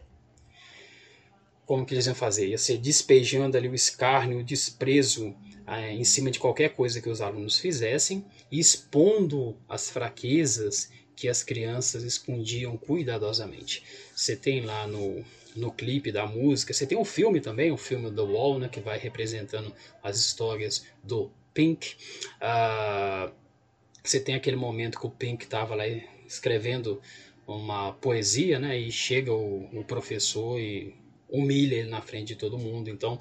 Como 1.66 1.84
que 1.84 1.94
eles 1.94 2.06
iam 2.06 2.14
fazer? 2.14 2.48
Ia 2.48 2.58
ser 2.58 2.78
despejando 2.78 3.56
ali 3.56 3.68
o 3.68 3.74
escárnio, 3.74 4.38
o 4.38 4.44
desprezo 4.44 5.34
é, 5.66 5.92
em 5.92 6.04
cima 6.04 6.30
de 6.30 6.38
qualquer 6.38 6.70
coisa 6.70 7.00
que 7.00 7.10
os 7.10 7.20
alunos 7.20 7.58
fizessem, 7.58 8.24
expondo 8.50 9.56
as 9.68 9.90
fraquezas 9.90 10.90
que 11.14 11.28
as 11.28 11.42
crianças 11.42 12.04
escondiam 12.04 12.76
cuidadosamente. 12.76 13.82
Você 14.14 14.36
tem 14.36 14.60
lá 14.60 14.86
no, 14.86 15.24
no 15.56 15.72
clipe 15.72 16.12
da 16.12 16.24
música, 16.24 16.72
você 16.72 16.86
tem 16.86 16.96
um 16.96 17.04
filme 17.04 17.40
também, 17.40 17.70
o 17.70 17.74
um 17.74 17.76
filme 17.76 18.10
The 18.10 18.22
Wall, 18.22 18.60
né, 18.60 18.68
que 18.68 18.80
vai 18.80 18.98
representando 18.98 19.74
as 20.02 20.16
histórias 20.16 20.86
do 21.02 21.30
Pink. 21.52 21.96
Uh, 22.36 23.32
você 24.02 24.20
tem 24.20 24.36
aquele 24.36 24.56
momento 24.56 24.98
que 24.98 25.06
o 25.06 25.10
Pink 25.10 25.44
estava 25.44 25.74
lá 25.74 25.84
escrevendo 26.28 27.00
uma 27.46 27.92
poesia, 27.92 28.58
né, 28.58 28.78
e 28.78 28.92
chega 28.92 29.32
o, 29.32 29.68
o 29.72 29.82
professor 29.82 30.60
e 30.60 30.94
humilha 31.28 31.76
ele 31.76 31.88
na 31.88 32.00
frente 32.00 32.28
de 32.28 32.36
todo 32.36 32.58
mundo. 32.58 32.90
Então, 32.90 33.18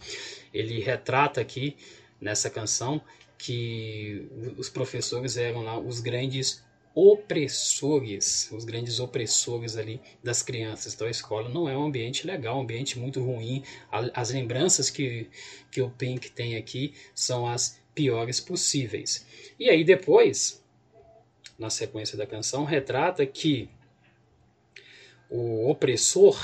ele 0.53 0.79
retrata 0.79 1.41
aqui 1.41 1.75
nessa 2.19 2.49
canção 2.49 3.01
que 3.37 4.27
os 4.57 4.69
professores 4.69 5.37
eram 5.37 5.61
lá 5.63 5.79
os 5.79 5.99
grandes 5.99 6.65
opressores, 6.99 8.49
os 8.51 8.65
grandes 8.65 8.99
opressores 8.99 9.77
ali 9.77 10.01
das 10.23 10.41
crianças. 10.41 10.95
Então 10.95 11.05
a 11.05 11.11
escola 11.11 11.47
não 11.47 11.69
é 11.69 11.77
um 11.77 11.85
ambiente 11.85 12.25
legal, 12.25 12.57
um 12.57 12.61
ambiente 12.61 12.97
muito 12.97 13.21
ruim. 13.21 13.61
As 13.91 14.31
lembranças 14.31 14.89
que, 14.89 15.29
que 15.69 15.79
o 15.79 15.91
Pink 15.91 16.31
tem 16.31 16.55
aqui 16.55 16.95
são 17.13 17.45
as 17.45 17.79
piores 17.93 18.39
possíveis. 18.39 19.27
E 19.59 19.69
aí 19.69 19.83
depois, 19.83 20.63
na 21.57 21.69
sequência 21.69 22.17
da 22.17 22.27
canção, 22.27 22.65
retrata 22.65 23.25
que 23.25 23.69
o 25.29 25.69
opressor 25.69 26.37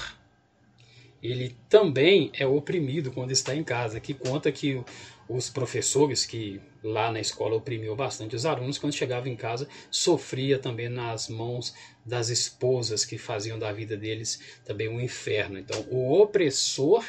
ele 1.22 1.55
também 1.70 2.29
é 2.34 2.46
oprimido 2.46 3.10
quando 3.10 3.32
está 3.32 3.55
em 3.55 3.63
casa, 3.63 4.00
que 4.00 4.13
conta 4.13 4.51
que 4.51 4.84
os 5.29 5.50
professores 5.50 6.25
que 6.25 6.60
lá 6.84 7.10
na 7.10 7.22
escola 7.22 7.55
oprimiam 7.55 7.96
bastante 7.96 8.36
os 8.36 8.46
alunos, 8.46 8.77
quando 8.77 8.93
chegava 8.93 9.29
em 9.29 9.36
casa, 9.36 9.70
sofria 9.89 10.60
também 10.60 10.89
nas 10.89 11.29
mãos 11.29 11.74
das 12.05 12.27
esposas 12.27 13.05
que 13.05 13.17
faziam 13.17 13.58
da 13.58 13.72
vida 13.72 13.96
deles 13.96 14.41
também 14.65 14.89
um 14.89 15.00
inferno. 15.00 15.58
Então, 15.58 15.86
o 15.89 16.22
opressor 16.22 17.05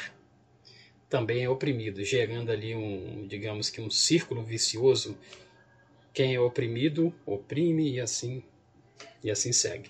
também 1.09 1.43
é 1.43 1.49
oprimido, 1.49 2.03
gerando 2.03 2.51
ali 2.51 2.73
um, 2.73 3.27
digamos 3.27 3.69
que 3.69 3.81
um 3.81 3.89
círculo 3.89 4.43
vicioso. 4.43 5.17
Quem 6.15 6.33
é 6.33 6.39
oprimido 6.39 7.13
oprime 7.25 7.91
e 7.91 7.99
assim 7.99 8.41
e 9.21 9.29
assim 9.29 9.51
segue. 9.51 9.89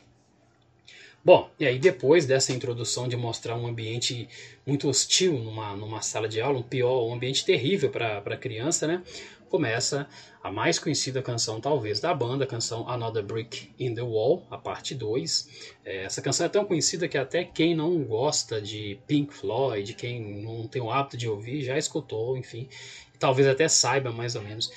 Bom, 1.24 1.51
e 1.60 1.67
aí 1.67 1.77
depois 1.77 2.25
dessa 2.25 2.51
introdução 2.51 3.08
de 3.08 3.15
mostrar 3.15 3.55
um 3.55 3.67
ambiente 3.67 4.27
muito 4.65 4.89
hostil 4.89 5.38
numa, 5.38 5.75
numa 5.75 6.01
sala 6.01 6.27
de 6.27 6.41
aula, 6.41 6.58
um 6.58 6.63
pior, 6.63 7.08
um 7.08 7.13
ambiente 7.13 7.46
terrível 7.46 7.91
para 7.91 8.17
a 8.17 8.38
criança, 8.38 8.88
né? 8.88 9.03
Começa 9.50 10.08
a 10.41 10.51
mais 10.51 10.79
conhecida 10.79 11.22
canção, 11.22 11.62
talvez, 11.62 12.00
da 12.00 12.12
banda, 12.12 12.44
a 12.44 12.48
canção 12.48 12.89
Another 12.89 13.24
Brick 13.24 13.70
in 13.79 13.94
the 13.94 14.01
Wall, 14.01 14.48
a 14.50 14.58
parte 14.58 14.96
2. 14.96 15.75
É, 15.86 16.05
essa 16.05 16.24
canção 16.24 16.48
é 16.48 16.50
tão 16.50 16.65
conhecida 16.65 17.08
que 17.08 17.20
até 17.20 17.44
quem 17.44 17.75
não 17.75 18.03
gosta 18.03 18.60
de 18.60 19.00
Pink 19.05 19.32
Floyd, 19.32 19.94
quem 19.94 20.41
não 20.44 20.67
tem 20.67 20.82
o 20.82 20.89
hábito 20.89 21.17
de 21.17 21.29
ouvir, 21.29 21.63
já 21.63 21.77
escutou, 21.77 22.36
enfim, 22.36 22.67
talvez 23.20 23.48
até 23.48 23.67
saiba 23.67 24.12
mais 24.12 24.36
ou 24.36 24.41
menos 24.41 24.72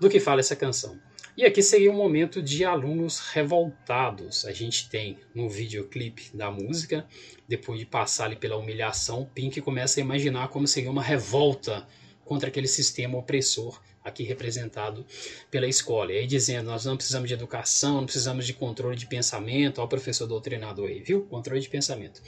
do 0.00 0.08
que 0.08 0.20
fala 0.20 0.40
essa 0.40 0.56
canção. 0.56 0.98
E 1.36 1.44
aqui 1.44 1.62
seria 1.62 1.92
um 1.92 1.96
momento 1.96 2.40
de 2.40 2.64
alunos 2.64 3.18
revoltados. 3.18 4.46
A 4.46 4.52
gente 4.52 4.88
tem 4.88 5.18
no 5.34 5.50
videoclipe 5.50 6.30
da 6.34 6.50
música, 6.50 7.06
depois 7.46 7.78
de 7.78 7.84
passar 7.84 8.24
ali 8.24 8.36
pela 8.36 8.56
humilhação, 8.56 9.28
Pink 9.34 9.60
começa 9.60 10.00
a 10.00 10.02
imaginar 10.02 10.48
como 10.48 10.66
seria 10.66 10.90
uma 10.90 11.02
revolta 11.02 11.86
contra 12.24 12.48
aquele 12.48 12.66
sistema 12.66 13.18
opressor 13.18 13.80
aqui 14.02 14.22
representado 14.22 15.04
pela 15.50 15.66
escola. 15.66 16.12
E 16.12 16.18
aí 16.18 16.26
dizendo, 16.26 16.66
nós 16.66 16.84
não 16.84 16.96
precisamos 16.96 17.28
de 17.28 17.34
educação, 17.34 17.96
não 17.96 18.04
precisamos 18.04 18.46
de 18.46 18.54
controle 18.54 18.96
de 18.96 19.06
pensamento, 19.06 19.82
o 19.82 19.88
professor 19.88 20.26
doutrinador 20.26 20.88
aí, 20.88 21.00
viu? 21.00 21.24
Controle 21.24 21.60
de 21.60 21.68
pensamento. 21.68 22.22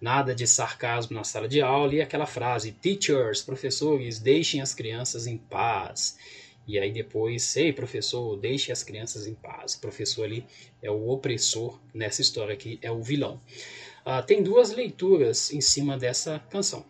Nada 0.00 0.34
de 0.34 0.46
sarcasmo 0.46 1.16
na 1.16 1.24
sala 1.24 1.48
de 1.48 1.60
aula 1.60 1.94
e 1.94 2.02
aquela 2.02 2.26
frase, 2.26 2.72
teachers, 2.72 3.42
professores, 3.42 4.18
deixem 4.18 4.60
as 4.60 4.74
crianças 4.74 5.26
em 5.26 5.38
paz. 5.38 6.16
E 6.66 6.78
aí 6.78 6.90
depois, 6.90 7.42
sei, 7.42 7.72
professor, 7.72 8.36
deixe 8.36 8.72
as 8.72 8.82
crianças 8.82 9.26
em 9.26 9.34
paz. 9.34 9.74
O 9.74 9.80
professor 9.80 10.24
ali 10.24 10.44
é 10.82 10.90
o 10.90 11.08
opressor 11.08 11.78
nessa 11.92 12.22
história 12.22 12.54
aqui, 12.54 12.78
é 12.80 12.90
o 12.90 13.02
vilão. 13.02 13.40
Ah, 14.04 14.22
tem 14.22 14.42
duas 14.42 14.72
leituras 14.72 15.52
em 15.52 15.60
cima 15.60 15.96
dessa 15.96 16.38
canção. 16.50 16.84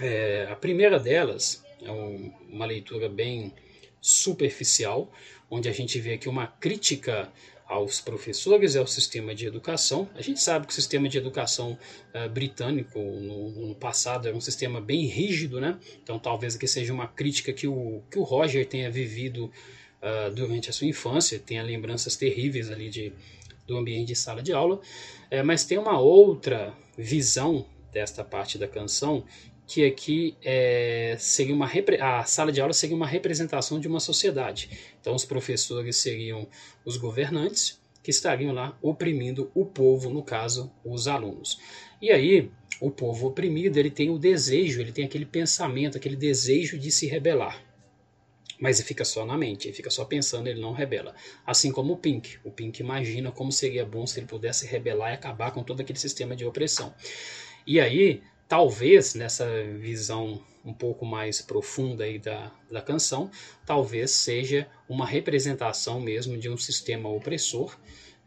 É, 0.00 0.48
a 0.50 0.56
primeira 0.56 0.98
delas 0.98 1.64
é 1.82 1.90
um, 1.90 2.32
uma 2.48 2.64
leitura 2.64 3.08
bem 3.08 3.52
superficial, 4.00 5.12
onde 5.50 5.68
a 5.68 5.72
gente 5.72 5.98
vê 6.00 6.14
aqui 6.14 6.28
uma 6.28 6.46
crítica 6.46 7.30
aos 7.72 8.00
professores 8.00 8.74
e 8.74 8.78
ao 8.78 8.86
sistema 8.86 9.34
de 9.34 9.46
educação. 9.46 10.08
A 10.14 10.20
gente 10.20 10.40
sabe 10.40 10.66
que 10.66 10.72
o 10.72 10.74
sistema 10.74 11.08
de 11.08 11.16
educação 11.16 11.78
uh, 12.14 12.28
britânico 12.28 12.98
no, 12.98 13.68
no, 13.68 13.74
passado 13.74 14.28
era 14.28 14.36
um 14.36 14.40
sistema 14.40 14.78
bem 14.78 15.06
rígido, 15.06 15.58
né? 15.58 15.78
Então 16.02 16.18
talvez 16.18 16.54
aqui 16.54 16.66
seja 16.66 16.92
uma 16.92 17.08
crítica 17.08 17.52
que 17.52 17.66
o, 17.66 18.02
que 18.10 18.18
o 18.18 18.22
Roger 18.22 18.66
tenha 18.66 18.90
vivido 18.90 19.46
uh, 19.46 20.30
durante 20.34 20.68
a 20.68 20.72
sua 20.72 20.86
infância, 20.86 21.38
tenha 21.38 21.62
lembranças 21.62 22.14
terríveis 22.14 22.70
ali 22.70 22.90
de, 22.90 23.12
do 23.66 23.78
ambiente 23.78 24.08
de 24.08 24.16
sala 24.16 24.42
de 24.42 24.52
aula, 24.52 24.78
é, 25.30 25.42
mas 25.42 25.64
tem 25.64 25.78
uma 25.78 25.98
outra 25.98 26.74
visão 26.96 27.64
desta 27.90 28.22
parte 28.22 28.58
da 28.58 28.68
canção 28.68 29.24
que 29.72 29.86
aqui 29.86 30.36
é, 30.44 31.16
seria 31.18 31.54
uma 31.54 31.66
a 31.98 32.24
sala 32.24 32.52
de 32.52 32.60
aula 32.60 32.74
seria 32.74 32.94
uma 32.94 33.06
representação 33.06 33.80
de 33.80 33.88
uma 33.88 34.00
sociedade. 34.00 34.68
Então 35.00 35.14
os 35.14 35.24
professores 35.24 35.96
seriam 35.96 36.46
os 36.84 36.98
governantes 36.98 37.80
que 38.02 38.10
estariam 38.10 38.52
lá 38.52 38.76
oprimindo 38.82 39.50
o 39.54 39.64
povo, 39.64 40.10
no 40.10 40.22
caso, 40.22 40.70
os 40.84 41.08
alunos. 41.08 41.58
E 42.02 42.10
aí, 42.10 42.50
o 42.82 42.90
povo 42.90 43.28
oprimido, 43.28 43.78
ele 43.78 43.90
tem 43.90 44.10
o 44.10 44.18
desejo, 44.18 44.78
ele 44.78 44.92
tem 44.92 45.06
aquele 45.06 45.24
pensamento, 45.24 45.96
aquele 45.96 46.16
desejo 46.16 46.78
de 46.78 46.90
se 46.90 47.06
rebelar. 47.06 47.64
Mas 48.60 48.78
ele 48.78 48.88
fica 48.88 49.06
só 49.06 49.24
na 49.24 49.38
mente, 49.38 49.68
ele 49.68 49.74
fica 49.74 49.88
só 49.88 50.04
pensando, 50.04 50.48
ele 50.48 50.60
não 50.60 50.72
rebela. 50.72 51.14
Assim 51.46 51.72
como 51.72 51.94
o 51.94 51.96
Pink. 51.96 52.36
O 52.44 52.50
Pink 52.50 52.82
imagina 52.82 53.32
como 53.32 53.50
seria 53.50 53.86
bom 53.86 54.06
se 54.06 54.20
ele 54.20 54.26
pudesse 54.26 54.66
rebelar 54.66 55.12
e 55.12 55.14
acabar 55.14 55.50
com 55.50 55.62
todo 55.62 55.80
aquele 55.80 55.98
sistema 55.98 56.36
de 56.36 56.44
opressão. 56.44 56.94
E 57.66 57.80
aí, 57.80 58.20
talvez 58.52 59.14
nessa 59.14 59.46
visão 59.78 60.38
um 60.62 60.74
pouco 60.74 61.06
mais 61.06 61.40
profunda 61.40 62.04
aí 62.04 62.18
da, 62.18 62.52
da 62.70 62.82
canção, 62.82 63.30
talvez 63.64 64.10
seja 64.10 64.68
uma 64.86 65.06
representação 65.06 65.98
mesmo 65.98 66.36
de 66.36 66.50
um 66.50 66.56
sistema 66.58 67.08
opressor, 67.08 67.74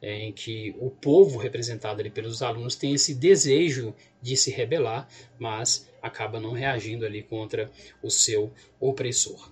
é, 0.01 0.21
em 0.21 0.33
que 0.33 0.75
o 0.79 0.89
povo 0.89 1.37
representado 1.37 1.99
ali 1.99 2.09
pelos 2.09 2.41
alunos 2.41 2.75
tem 2.75 2.95
esse 2.95 3.13
desejo 3.13 3.93
de 4.19 4.35
se 4.35 4.49
rebelar, 4.49 5.07
mas 5.37 5.87
acaba 6.01 6.39
não 6.39 6.53
reagindo 6.53 7.05
ali 7.05 7.21
contra 7.21 7.69
o 8.01 8.09
seu 8.09 8.51
opressor. 8.79 9.51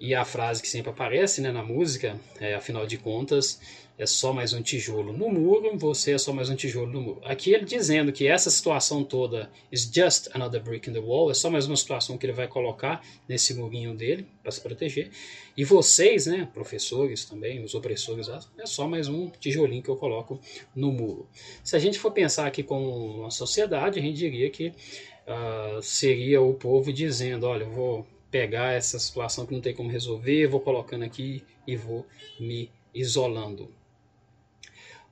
E 0.00 0.14
a 0.14 0.24
frase 0.24 0.62
que 0.62 0.68
sempre 0.68 0.92
aparece 0.92 1.42
né, 1.42 1.52
na 1.52 1.62
música, 1.62 2.18
é, 2.40 2.54
afinal 2.54 2.86
de 2.86 2.96
contas, 2.96 3.60
é 3.96 4.06
só 4.06 4.32
mais 4.32 4.52
um 4.52 4.60
tijolo 4.60 5.12
no 5.12 5.28
muro, 5.28 5.78
você 5.78 6.12
é 6.12 6.18
só 6.18 6.32
mais 6.32 6.50
um 6.50 6.56
tijolo 6.56 6.90
no 6.90 7.00
muro. 7.00 7.20
Aqui 7.24 7.52
ele 7.52 7.64
dizendo 7.64 8.12
que 8.12 8.26
essa 8.26 8.50
situação 8.50 9.04
toda 9.04 9.50
is 9.70 9.88
just 9.92 10.28
another 10.34 10.60
brick 10.60 10.90
in 10.90 10.92
the 10.92 10.98
wall, 10.98 11.30
é 11.30 11.34
só 11.34 11.48
mais 11.48 11.66
uma 11.66 11.76
situação 11.76 12.18
que 12.18 12.26
ele 12.26 12.32
vai 12.32 12.48
colocar 12.48 13.06
nesse 13.28 13.54
murinho 13.54 13.94
dele 13.94 14.26
para 14.42 14.50
se 14.50 14.60
proteger. 14.60 15.10
E 15.56 15.64
vocês, 15.64 16.26
né, 16.26 16.48
professores 16.52 17.24
também, 17.24 17.62
os 17.62 17.74
opressores, 17.74 18.28
é 18.58 18.66
só 18.66 18.88
mais 18.88 19.08
um 19.08 19.28
tijolinho 19.28 19.82
que 19.82 19.88
eu 19.88 19.96
coloco 19.96 20.40
no 20.74 20.90
muro. 20.90 21.28
Se 21.62 21.76
a 21.76 21.78
gente 21.78 21.98
for 22.00 22.10
pensar 22.10 22.46
aqui 22.46 22.64
com 22.64 22.84
uma 23.20 23.30
sociedade, 23.30 24.00
a 24.00 24.02
gente 24.02 24.16
diria 24.16 24.50
que 24.50 24.68
uh, 24.68 25.80
seria 25.80 26.42
o 26.42 26.52
povo 26.54 26.92
dizendo, 26.92 27.46
olha, 27.46 27.62
eu 27.62 27.70
vou 27.70 28.06
pegar 28.28 28.72
essa 28.72 28.98
situação 28.98 29.46
que 29.46 29.54
não 29.54 29.60
tem 29.60 29.72
como 29.72 29.88
resolver, 29.88 30.48
vou 30.48 30.58
colocando 30.58 31.04
aqui 31.04 31.44
e 31.64 31.76
vou 31.76 32.04
me 32.40 32.68
isolando. 32.92 33.70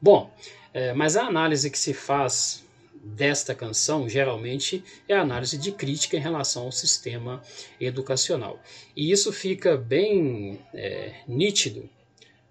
Bom, 0.02 0.34
é, 0.74 0.92
mas 0.92 1.16
a 1.16 1.22
análise 1.22 1.70
que 1.70 1.78
se 1.78 1.94
faz 1.94 2.64
desta 2.92 3.54
canção 3.54 4.08
geralmente 4.08 4.82
é 5.08 5.14
a 5.14 5.22
análise 5.22 5.56
de 5.56 5.70
crítica 5.70 6.16
em 6.16 6.20
relação 6.20 6.64
ao 6.64 6.72
sistema 6.72 7.40
educacional. 7.80 8.60
E 8.96 9.12
isso 9.12 9.32
fica 9.32 9.76
bem 9.76 10.58
é, 10.74 11.20
nítido 11.28 11.88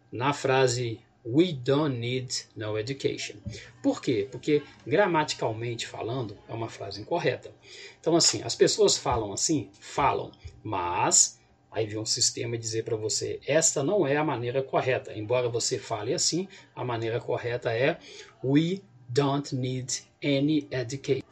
na 0.09 0.31
frase 0.31 1.01
We 1.25 1.51
don't 1.51 1.97
need 1.97 2.45
no 2.55 2.79
education. 2.79 3.35
Por 3.83 4.01
quê? 4.01 4.29
Porque 4.31 4.63
gramaticalmente 4.87 5.85
falando 5.85 6.37
é 6.47 6.53
uma 6.53 6.69
frase 6.69 7.01
incorreta. 7.01 7.53
Então, 7.99 8.15
assim, 8.15 8.41
as 8.43 8.55
pessoas 8.55 8.97
falam 8.97 9.33
assim? 9.33 9.69
Falam, 9.79 10.31
mas 10.63 11.37
aí 11.71 11.85
vem 11.85 11.97
um 11.97 12.05
sistema 12.05 12.57
dizer 12.57 12.83
para 12.83 12.95
você: 12.95 13.39
esta 13.47 13.81
não 13.81 14.05
é 14.05 14.17
a 14.17 14.23
maneira 14.23 14.61
correta. 14.61 15.17
Embora 15.17 15.49
você 15.49 15.79
fale 15.79 16.13
assim, 16.13 16.47
a 16.75 16.83
maneira 16.83 17.19
correta 17.19 17.71
é 17.71 17.97
We 18.43 18.81
don't 19.07 19.55
need 19.55 20.03
any 20.23 20.67
education. 20.69 21.25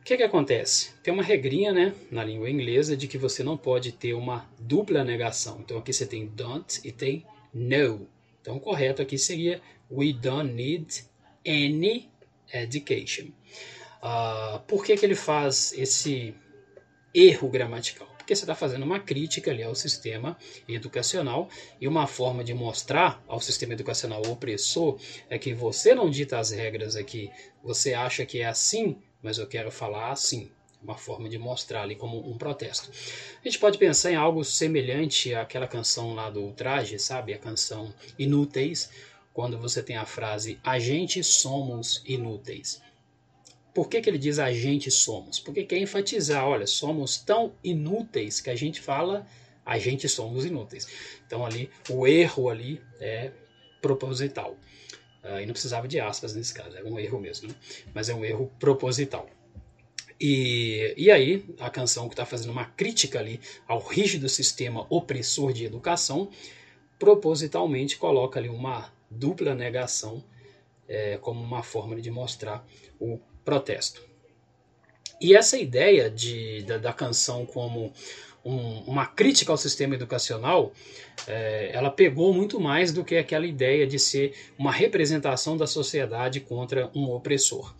O 0.00 0.02
que, 0.02 0.16
que 0.16 0.22
acontece? 0.22 0.92
Tem 1.02 1.14
uma 1.14 1.22
regrinha 1.22 1.72
né, 1.72 1.94
na 2.10 2.24
língua 2.24 2.50
inglesa 2.50 2.96
de 2.96 3.06
que 3.06 3.16
você 3.16 3.44
não 3.44 3.56
pode 3.56 3.92
ter 3.92 4.14
uma 4.14 4.50
dupla 4.58 5.04
negação. 5.04 5.60
Então 5.60 5.78
aqui 5.78 5.92
você 5.92 6.06
tem 6.06 6.26
don't 6.26 6.80
e 6.82 6.90
tem 6.90 7.24
no. 7.54 8.08
Então, 8.40 8.56
o 8.56 8.60
correto 8.60 9.02
aqui 9.02 9.18
seria 9.18 9.60
We 9.90 10.12
don't 10.12 10.52
need 10.52 11.04
any 11.46 12.08
education. 12.52 13.28
Uh, 14.02 14.60
por 14.66 14.84
que, 14.84 14.96
que 14.96 15.04
ele 15.04 15.14
faz 15.14 15.74
esse 15.74 16.34
erro 17.14 17.48
gramatical? 17.48 18.08
Porque 18.16 18.34
você 18.34 18.42
está 18.42 18.54
fazendo 18.54 18.84
uma 18.84 19.00
crítica 19.00 19.50
ali 19.50 19.62
ao 19.62 19.74
sistema 19.74 20.36
educacional 20.68 21.48
e 21.80 21.88
uma 21.88 22.06
forma 22.06 22.44
de 22.44 22.54
mostrar 22.54 23.22
ao 23.26 23.40
sistema 23.40 23.72
educacional 23.72 24.22
opressor 24.26 24.98
é 25.28 25.38
que 25.38 25.52
você 25.52 25.94
não 25.94 26.08
dita 26.08 26.38
as 26.38 26.50
regras 26.50 26.94
aqui, 26.94 27.30
você 27.62 27.92
acha 27.92 28.24
que 28.24 28.40
é 28.40 28.46
assim, 28.46 28.98
mas 29.22 29.38
eu 29.38 29.46
quero 29.46 29.70
falar 29.70 30.12
assim 30.12 30.50
uma 30.82 30.96
forma 30.96 31.28
de 31.28 31.38
mostrar 31.38 31.82
ali 31.82 31.94
como 31.94 32.18
um 32.28 32.38
protesto. 32.38 32.90
A 33.40 33.48
gente 33.48 33.58
pode 33.58 33.78
pensar 33.78 34.12
em 34.12 34.16
algo 34.16 34.44
semelhante 34.44 35.34
àquela 35.34 35.66
canção 35.66 36.14
lá 36.14 36.30
do 36.30 36.40
Ultraje, 36.40 36.98
sabe? 36.98 37.34
A 37.34 37.38
canção 37.38 37.92
Inúteis, 38.18 38.90
quando 39.32 39.58
você 39.58 39.82
tem 39.82 39.96
a 39.96 40.06
frase 40.06 40.58
A 40.64 40.78
gente 40.78 41.22
somos 41.22 42.02
inúteis. 42.06 42.80
Por 43.74 43.88
que, 43.88 44.00
que 44.00 44.10
ele 44.10 44.18
diz 44.18 44.38
a 44.38 44.52
gente 44.52 44.90
somos? 44.90 45.38
Porque 45.38 45.64
quer 45.64 45.78
enfatizar, 45.78 46.46
olha, 46.46 46.66
somos 46.66 47.18
tão 47.18 47.52
inúteis 47.62 48.40
que 48.40 48.50
a 48.50 48.56
gente 48.56 48.80
fala 48.80 49.26
a 49.64 49.78
gente 49.78 50.08
somos 50.08 50.44
inúteis. 50.44 50.88
Então 51.26 51.46
ali 51.46 51.70
o 51.88 52.06
erro 52.06 52.48
ali 52.48 52.82
é 52.98 53.30
proposital. 53.80 54.56
Uh, 55.22 55.40
e 55.40 55.46
não 55.46 55.52
precisava 55.52 55.86
de 55.86 56.00
aspas 56.00 56.34
nesse 56.34 56.54
caso, 56.54 56.76
é 56.76 56.82
um 56.82 56.98
erro 56.98 57.20
mesmo, 57.20 57.48
né? 57.48 57.54
mas 57.94 58.08
é 58.08 58.14
um 58.14 58.24
erro 58.24 58.50
proposital. 58.58 59.28
E, 60.18 60.94
e 60.96 61.10
aí, 61.10 61.44
a 61.58 61.70
canção 61.70 62.08
que 62.08 62.14
está 62.14 62.26
fazendo 62.26 62.50
uma 62.50 62.64
crítica 62.64 63.18
ali 63.18 63.40
ao 63.66 63.78
rígido 63.78 64.28
sistema 64.28 64.86
opressor 64.90 65.52
de 65.52 65.64
educação, 65.64 66.30
propositalmente 66.98 67.96
coloca 67.96 68.38
ali 68.38 68.48
uma 68.48 68.92
dupla 69.10 69.54
negação 69.54 70.24
é, 70.88 71.16
como 71.18 71.42
uma 71.42 71.62
forma 71.62 72.00
de 72.00 72.10
mostrar 72.10 72.66
o 72.98 73.18
protesto. 73.44 74.02
E 75.20 75.34
essa 75.34 75.58
ideia 75.58 76.10
de, 76.10 76.62
da, 76.62 76.78
da 76.78 76.92
canção 76.92 77.44
como 77.44 77.92
um, 78.44 78.80
uma 78.80 79.06
crítica 79.06 79.52
ao 79.52 79.56
sistema 79.56 79.94
educacional, 79.94 80.72
é, 81.26 81.70
ela 81.72 81.90
pegou 81.90 82.32
muito 82.32 82.58
mais 82.58 82.92
do 82.92 83.04
que 83.04 83.16
aquela 83.16 83.46
ideia 83.46 83.86
de 83.86 83.98
ser 83.98 84.34
uma 84.58 84.72
representação 84.72 85.56
da 85.56 85.66
sociedade 85.66 86.40
contra 86.40 86.90
um 86.94 87.10
opressor. 87.10 87.74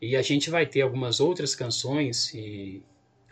E 0.00 0.16
a 0.16 0.22
gente 0.22 0.50
vai 0.50 0.66
ter 0.66 0.82
algumas 0.82 1.18
outras 1.20 1.54
canções 1.54 2.32
e 2.34 2.82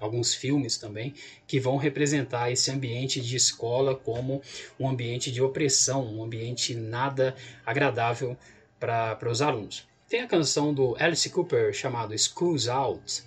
alguns 0.01 0.35
filmes 0.35 0.77
também 0.77 1.15
que 1.47 1.61
vão 1.61 1.77
representar 1.77 2.51
esse 2.51 2.71
ambiente 2.71 3.21
de 3.21 3.37
escola 3.37 3.95
como 3.95 4.43
um 4.79 4.89
ambiente 4.89 5.31
de 5.31 5.41
opressão, 5.41 6.05
um 6.05 6.25
ambiente 6.25 6.75
nada 6.75 7.37
agradável 7.65 8.37
para 8.81 9.31
os 9.31 9.41
alunos. 9.41 9.92
Tem 10.13 10.21
a 10.21 10.27
canção 10.27 10.75
do 10.75 10.95
Alice 10.99 11.31
Cooper 11.31 11.73
chamado 11.73 12.15
School's 12.19 12.69
Out, 12.69 13.23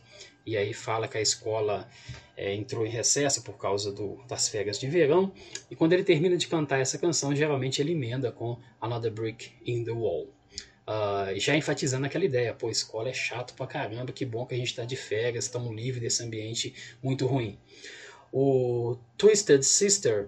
e 0.46 0.56
aí 0.56 0.72
fala 0.72 1.08
que 1.08 1.18
a 1.18 1.22
escola 1.22 1.90
é, 2.38 2.54
entrou 2.54 2.86
em 2.86 2.90
recesso 2.92 3.42
por 3.42 3.58
causa 3.58 3.92
do, 3.92 4.24
das 4.28 4.48
férias 4.48 4.78
de 4.78 4.86
verão, 4.88 5.34
e 5.72 5.76
quando 5.76 5.94
ele 5.94 6.04
termina 6.04 6.38
de 6.38 6.46
cantar 6.46 6.80
essa 6.80 7.00
canção, 7.00 7.36
geralmente 7.36 7.82
ele 7.82 7.94
emenda 7.94 8.32
com 8.32 8.60
Another 8.80 9.12
Brick 9.12 9.52
in 9.66 9.84
the 9.84 9.90
Wall. 9.90 10.28
Uh, 10.88 11.40
já 11.40 11.58
enfatizando 11.58 12.06
aquela 12.06 12.24
ideia, 12.24 12.54
pô, 12.54 12.70
escola 12.70 13.10
é 13.10 13.14
chato 13.14 13.56
pra 13.56 13.66
caramba, 13.66 14.12
que 14.12 14.24
bom 14.24 14.46
que 14.46 14.54
a 14.54 14.58
gente 14.58 14.68
está 14.68 14.86
de 14.86 14.96
férias, 14.96 15.46
estamos 15.46 15.76
livres 15.76 16.04
desse 16.04 16.22
ambiente 16.22 16.76
muito 17.02 17.26
ruim. 17.26 17.58
O 18.32 18.96
Twisted 19.18 19.64
Sister 19.64 20.28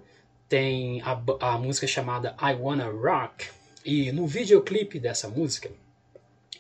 tem 0.50 1.04
a, 1.04 1.22
a 1.40 1.58
música 1.60 1.86
chamada 1.86 2.36
I 2.42 2.56
Wanna 2.56 2.90
Rock, 2.90 3.46
e 3.86 4.12
no 4.12 4.26
videoclipe 4.26 5.00
dessa 5.00 5.30
música, 5.30 5.70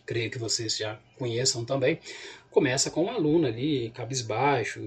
creio 0.08 0.32
que 0.32 0.40
vocês 0.40 0.78
já 0.78 1.00
conheçam 1.18 1.64
também, 1.64 2.00
começa 2.50 2.90
com 2.90 3.04
um 3.04 3.10
aluno 3.10 3.46
ali, 3.46 3.92
cabisbaixo, 3.92 4.82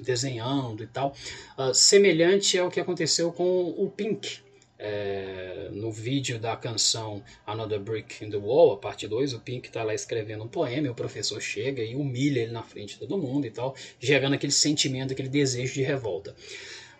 desenhando 0.00 0.82
e 0.82 0.86
tal, 0.86 1.14
uh, 1.56 1.72
semelhante 1.72 2.58
ao 2.58 2.70
que 2.70 2.80
aconteceu 2.80 3.32
com 3.32 3.70
o 3.70 3.88
Pink, 3.88 4.44
é, 4.76 5.68
no 5.72 5.90
vídeo 5.90 6.38
da 6.38 6.56
canção 6.56 7.22
Another 7.46 7.80
Brick 7.80 8.22
in 8.24 8.28
the 8.28 8.36
Wall, 8.36 8.72
a 8.72 8.76
parte 8.76 9.06
2, 9.06 9.32
o 9.32 9.40
Pink 9.40 9.68
está 9.68 9.82
lá 9.82 9.94
escrevendo 9.94 10.44
um 10.44 10.48
poema 10.48 10.88
e 10.88 10.90
o 10.90 10.94
professor 10.94 11.40
chega 11.40 11.82
e 11.82 11.94
humilha 11.94 12.40
ele 12.40 12.52
na 12.52 12.62
frente 12.62 12.94
de 12.94 13.00
todo 13.00 13.16
mundo 13.16 13.46
e 13.46 13.50
tal, 13.50 13.74
gerando 13.98 14.34
aquele 14.34 14.52
sentimento, 14.52 15.12
aquele 15.12 15.28
desejo 15.28 15.74
de 15.74 15.82
revolta. 15.82 16.34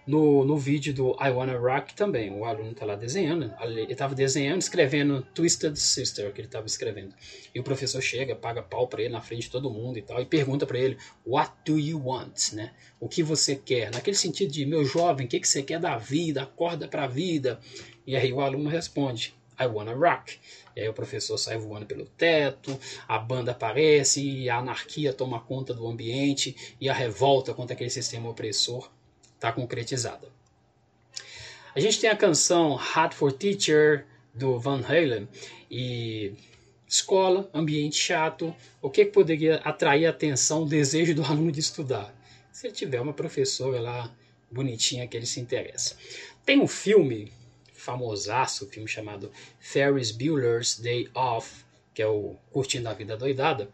No, 0.07 0.45
no 0.45 0.59
vídeo 0.59 0.93
do 0.93 1.17
I 1.19 1.31
Wanna 1.31 1.57
Rock 1.57 1.95
também, 1.95 2.31
o 2.31 2.45
aluno 2.45 2.73
está 2.73 2.85
lá 2.85 2.95
desenhando, 2.95 3.51
ele 3.63 3.91
estava 3.91 4.15
desenhando, 4.15 4.61
escrevendo 4.61 5.27
Twisted 5.35 5.75
Sister, 5.77 6.31
que 6.31 6.43
ele 6.43 6.49
estava 6.49 6.67
escrevendo. 6.67 7.15
E 7.55 7.59
o 7.59 7.63
professor 7.63 8.03
chega, 8.03 8.37
paga 8.37 8.63
pau 8.63 8.87
para 8.87 9.01
ele 9.01 9.13
na 9.13 9.23
frente 9.23 9.45
de 9.45 9.51
todo 9.51 9.71
mundo 9.71 9.99
e 9.99 10.03
tal, 10.03 10.21
e 10.21 10.27
pergunta 10.27 10.67
para 10.67 10.79
ele, 10.79 10.99
What 11.27 11.53
do 11.65 11.79
you 11.79 12.07
want? 12.07 12.53
Né? 12.53 12.75
O 13.01 13.09
que 13.09 13.23
você 13.23 13.57
quer? 13.57 13.91
Naquele 13.91 14.17
sentido 14.17 14.53
de, 14.53 14.67
meu 14.67 14.85
jovem, 14.85 15.25
o 15.25 15.29
que, 15.29 15.41
que 15.41 15.49
você 15.49 15.63
quer 15.63 15.81
da 15.81 15.97
vida? 15.97 16.43
Acorda 16.43 16.87
para 16.87 17.05
a 17.05 17.09
vida. 17.09 17.59
E 18.07 18.15
aí 18.15 18.31
o 18.31 18.43
aluno 18.43 18.69
responde, 18.69 19.35
I 19.59 19.65
wanna 19.65 19.95
rock. 19.95 20.39
E 20.77 20.81
aí 20.81 20.89
o 20.89 20.93
professor 20.93 21.39
sai 21.39 21.57
voando 21.57 21.87
pelo 21.87 22.05
teto, 22.05 22.79
a 23.09 23.19
banda 23.19 23.53
aparece, 23.53 24.51
a 24.51 24.59
anarquia 24.59 25.15
toma 25.15 25.41
conta 25.41 25.73
do 25.73 25.87
ambiente, 25.87 26.77
e 26.79 26.91
a 26.91 26.93
revolta 26.93 27.55
contra 27.55 27.73
aquele 27.75 27.91
sistema 27.91 28.29
opressor 28.29 28.91
está 29.45 29.53
concretizada. 29.53 30.27
A 31.75 31.81
gente 31.81 32.01
tem 32.01 32.09
a 32.09 32.17
canção 32.17 32.77
Hot 32.77 33.15
for 33.15 33.31
Teacher 33.31 34.07
do 34.33 34.59
Van 34.59 34.81
Halen 34.81 35.29
e 35.71 36.33
escola, 36.89 37.51
ambiente 37.53 37.97
chato, 37.97 38.55
o 38.81 38.89
que, 38.89 39.05
que 39.05 39.11
poderia 39.11 39.57
atrair 39.57 40.07
a 40.07 40.11
atenção, 40.11 40.63
o 40.63 40.67
desejo 40.67 41.15
do 41.15 41.23
aluno 41.25 41.53
de 41.53 41.61
estudar? 41.61 42.15
Se 42.53 42.69
ele 42.69 42.75
tiver 42.75 43.01
uma 43.01 43.13
professora 43.13 43.81
lá 43.81 44.15
bonitinha 44.51 45.07
que 45.07 45.17
ele 45.17 45.27
se 45.27 45.41
interessa. 45.41 45.97
Tem 46.47 46.61
um 46.61 46.69
filme 46.69 47.33
famosaço, 47.73 48.65
um 48.65 48.69
filme 48.69 48.89
chamado 48.89 49.31
Ferris 49.59 50.11
Bueller's 50.11 50.79
Day 50.79 51.11
Off, 51.13 51.65
que 51.93 52.01
é 52.01 52.07
o 52.07 52.37
Curtindo 52.51 52.89
a 52.89 52.95
Vida 52.95 53.17
Doidada, 53.17 53.69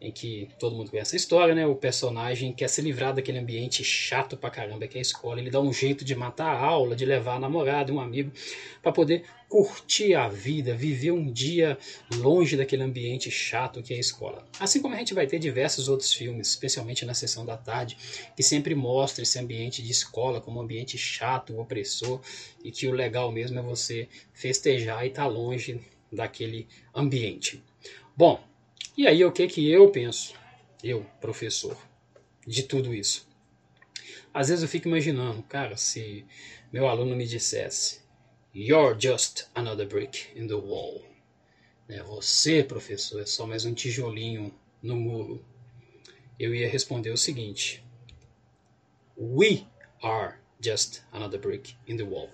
em 0.00 0.12
que 0.12 0.48
todo 0.58 0.76
mundo 0.76 0.90
conhece 0.90 1.16
a 1.16 1.18
história, 1.18 1.54
né? 1.54 1.66
O 1.66 1.74
personagem 1.74 2.52
quer 2.52 2.68
se 2.68 2.80
livrar 2.80 3.12
daquele 3.12 3.38
ambiente 3.38 3.82
chato 3.82 4.36
pra 4.36 4.50
caramba 4.50 4.86
que 4.86 4.96
é 4.96 5.00
a 5.00 5.02
escola. 5.02 5.40
Ele 5.40 5.50
dá 5.50 5.60
um 5.60 5.72
jeito 5.72 6.04
de 6.04 6.14
matar 6.14 6.46
a 6.46 6.60
aula, 6.60 6.94
de 6.94 7.04
levar 7.04 7.36
a 7.36 7.38
namorada, 7.40 7.92
um 7.92 8.00
amigo, 8.00 8.30
para 8.80 8.92
poder 8.92 9.24
curtir 9.48 10.14
a 10.14 10.28
vida, 10.28 10.74
viver 10.74 11.10
um 11.10 11.32
dia 11.32 11.76
longe 12.16 12.56
daquele 12.56 12.82
ambiente 12.82 13.30
chato 13.30 13.82
que 13.82 13.92
é 13.94 13.96
a 13.96 14.00
escola. 14.00 14.46
Assim 14.60 14.80
como 14.80 14.94
a 14.94 14.98
gente 14.98 15.14
vai 15.14 15.26
ter 15.26 15.38
diversos 15.38 15.88
outros 15.88 16.12
filmes, 16.12 16.48
especialmente 16.48 17.04
na 17.04 17.14
sessão 17.14 17.44
da 17.44 17.56
tarde, 17.56 17.96
que 18.36 18.42
sempre 18.42 18.74
mostra 18.74 19.22
esse 19.22 19.38
ambiente 19.38 19.82
de 19.82 19.90
escola 19.90 20.40
como 20.40 20.60
um 20.60 20.62
ambiente 20.62 20.96
chato, 20.96 21.58
opressor, 21.58 22.20
e 22.62 22.70
que 22.70 22.86
o 22.86 22.92
legal 22.92 23.32
mesmo 23.32 23.58
é 23.58 23.62
você 23.62 24.06
festejar 24.32 25.04
e 25.04 25.08
estar 25.08 25.22
tá 25.22 25.28
longe 25.28 25.80
daquele 26.12 26.68
ambiente. 26.94 27.62
Bom, 28.16 28.47
e 28.98 29.06
aí 29.06 29.24
o 29.24 29.30
que 29.30 29.46
que 29.46 29.70
eu 29.70 29.92
penso, 29.92 30.34
eu, 30.82 31.06
professor, 31.20 31.78
de 32.44 32.64
tudo 32.64 32.92
isso? 32.92 33.28
Às 34.34 34.48
vezes 34.48 34.64
eu 34.64 34.68
fico 34.68 34.88
imaginando, 34.88 35.40
cara, 35.44 35.76
se 35.76 36.26
meu 36.72 36.88
aluno 36.88 37.14
me 37.14 37.24
dissesse, 37.24 38.00
You're 38.52 38.98
just 38.98 39.44
another 39.54 39.86
brick 39.86 40.36
in 40.36 40.48
the 40.48 40.56
wall. 40.56 41.04
Né? 41.88 42.02
Você, 42.02 42.64
professor, 42.64 43.20
é 43.20 43.24
só 43.24 43.46
mais 43.46 43.64
um 43.64 43.72
tijolinho 43.72 44.52
no 44.82 44.96
muro. 44.96 45.44
Eu 46.36 46.52
ia 46.52 46.68
responder 46.68 47.10
o 47.10 47.16
seguinte: 47.16 47.84
We 49.16 49.64
are 50.02 50.38
just 50.60 51.02
another 51.12 51.38
brick 51.38 51.76
in 51.86 51.96
the 51.96 52.02
wall. 52.02 52.30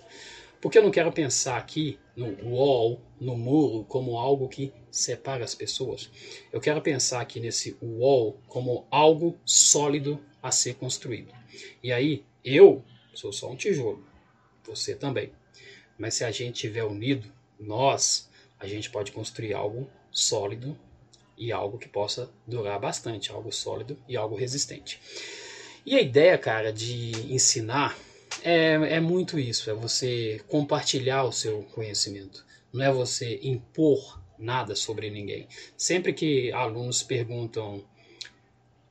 Porque 0.65 0.79
eu 0.79 0.83
não 0.83 0.89
quero 0.89 1.11
pensar 1.11 1.57
aqui 1.57 1.99
no 2.15 2.25
wall, 2.49 2.99
no 3.21 3.37
muro, 3.37 3.83
como 3.83 4.17
algo 4.17 4.49
que 4.49 4.73
separa 4.89 5.43
as 5.43 5.53
pessoas. 5.53 6.09
Eu 6.51 6.59
quero 6.59 6.81
pensar 6.81 7.21
aqui 7.21 7.39
nesse 7.39 7.77
wall 7.79 8.41
como 8.47 8.87
algo 8.89 9.37
sólido 9.45 10.19
a 10.41 10.51
ser 10.51 10.73
construído. 10.73 11.31
E 11.83 11.91
aí, 11.91 12.25
eu 12.43 12.83
sou 13.13 13.31
só 13.31 13.51
um 13.51 13.55
tijolo, 13.55 14.03
você 14.65 14.95
também. 14.95 15.31
Mas 15.99 16.15
se 16.15 16.23
a 16.23 16.31
gente 16.31 16.55
estiver 16.55 16.83
unido, 16.83 17.31
nós, 17.59 18.27
a 18.59 18.65
gente 18.65 18.89
pode 18.89 19.11
construir 19.11 19.53
algo 19.53 19.87
sólido 20.09 20.75
e 21.37 21.51
algo 21.51 21.77
que 21.77 21.87
possa 21.87 22.27
durar 22.47 22.79
bastante, 22.79 23.31
algo 23.31 23.51
sólido 23.51 23.99
e 24.09 24.17
algo 24.17 24.35
resistente. 24.35 24.99
E 25.85 25.95
a 25.95 26.01
ideia, 26.01 26.35
cara, 26.39 26.73
de 26.73 27.11
ensinar 27.31 27.95
é, 28.43 28.73
é 28.73 28.99
muito 28.99 29.39
isso, 29.39 29.69
é 29.69 29.73
você 29.73 30.41
compartilhar 30.47 31.23
o 31.23 31.31
seu 31.31 31.63
conhecimento, 31.73 32.45
não 32.73 32.85
é 32.85 32.91
você 32.91 33.39
impor 33.41 34.21
nada 34.37 34.75
sobre 34.75 35.09
ninguém. 35.09 35.47
Sempre 35.77 36.13
que 36.13 36.51
alunos 36.51 37.01
perguntam, 37.03 37.83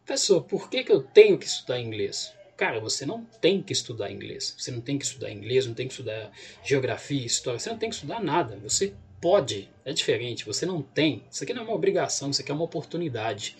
professor, 0.04 0.42
por 0.42 0.70
que, 0.70 0.82
que 0.84 0.92
eu 0.92 1.02
tenho 1.02 1.38
que 1.38 1.46
estudar 1.46 1.80
inglês? 1.80 2.32
Cara, 2.56 2.78
você 2.78 3.04
não 3.04 3.24
tem 3.40 3.60
que 3.60 3.72
estudar 3.72 4.10
inglês. 4.12 4.54
Você 4.56 4.70
não 4.70 4.80
tem 4.80 4.96
que 4.96 5.04
estudar 5.04 5.30
inglês, 5.30 5.66
não 5.66 5.74
tem 5.74 5.88
que 5.88 5.92
estudar 5.92 6.30
geografia, 6.62 7.26
história. 7.26 7.58
Você 7.58 7.68
não 7.68 7.78
tem 7.78 7.88
que 7.88 7.96
estudar 7.96 8.22
nada. 8.22 8.56
Você 8.62 8.94
pode. 9.20 9.68
É 9.84 9.92
diferente. 9.92 10.46
Você 10.46 10.64
não 10.64 10.80
tem. 10.80 11.24
Isso 11.30 11.42
aqui 11.42 11.52
não 11.52 11.62
é 11.62 11.64
uma 11.64 11.74
obrigação, 11.74 12.30
isso 12.30 12.40
aqui 12.40 12.52
é 12.52 12.54
uma 12.54 12.64
oportunidade. 12.64 13.56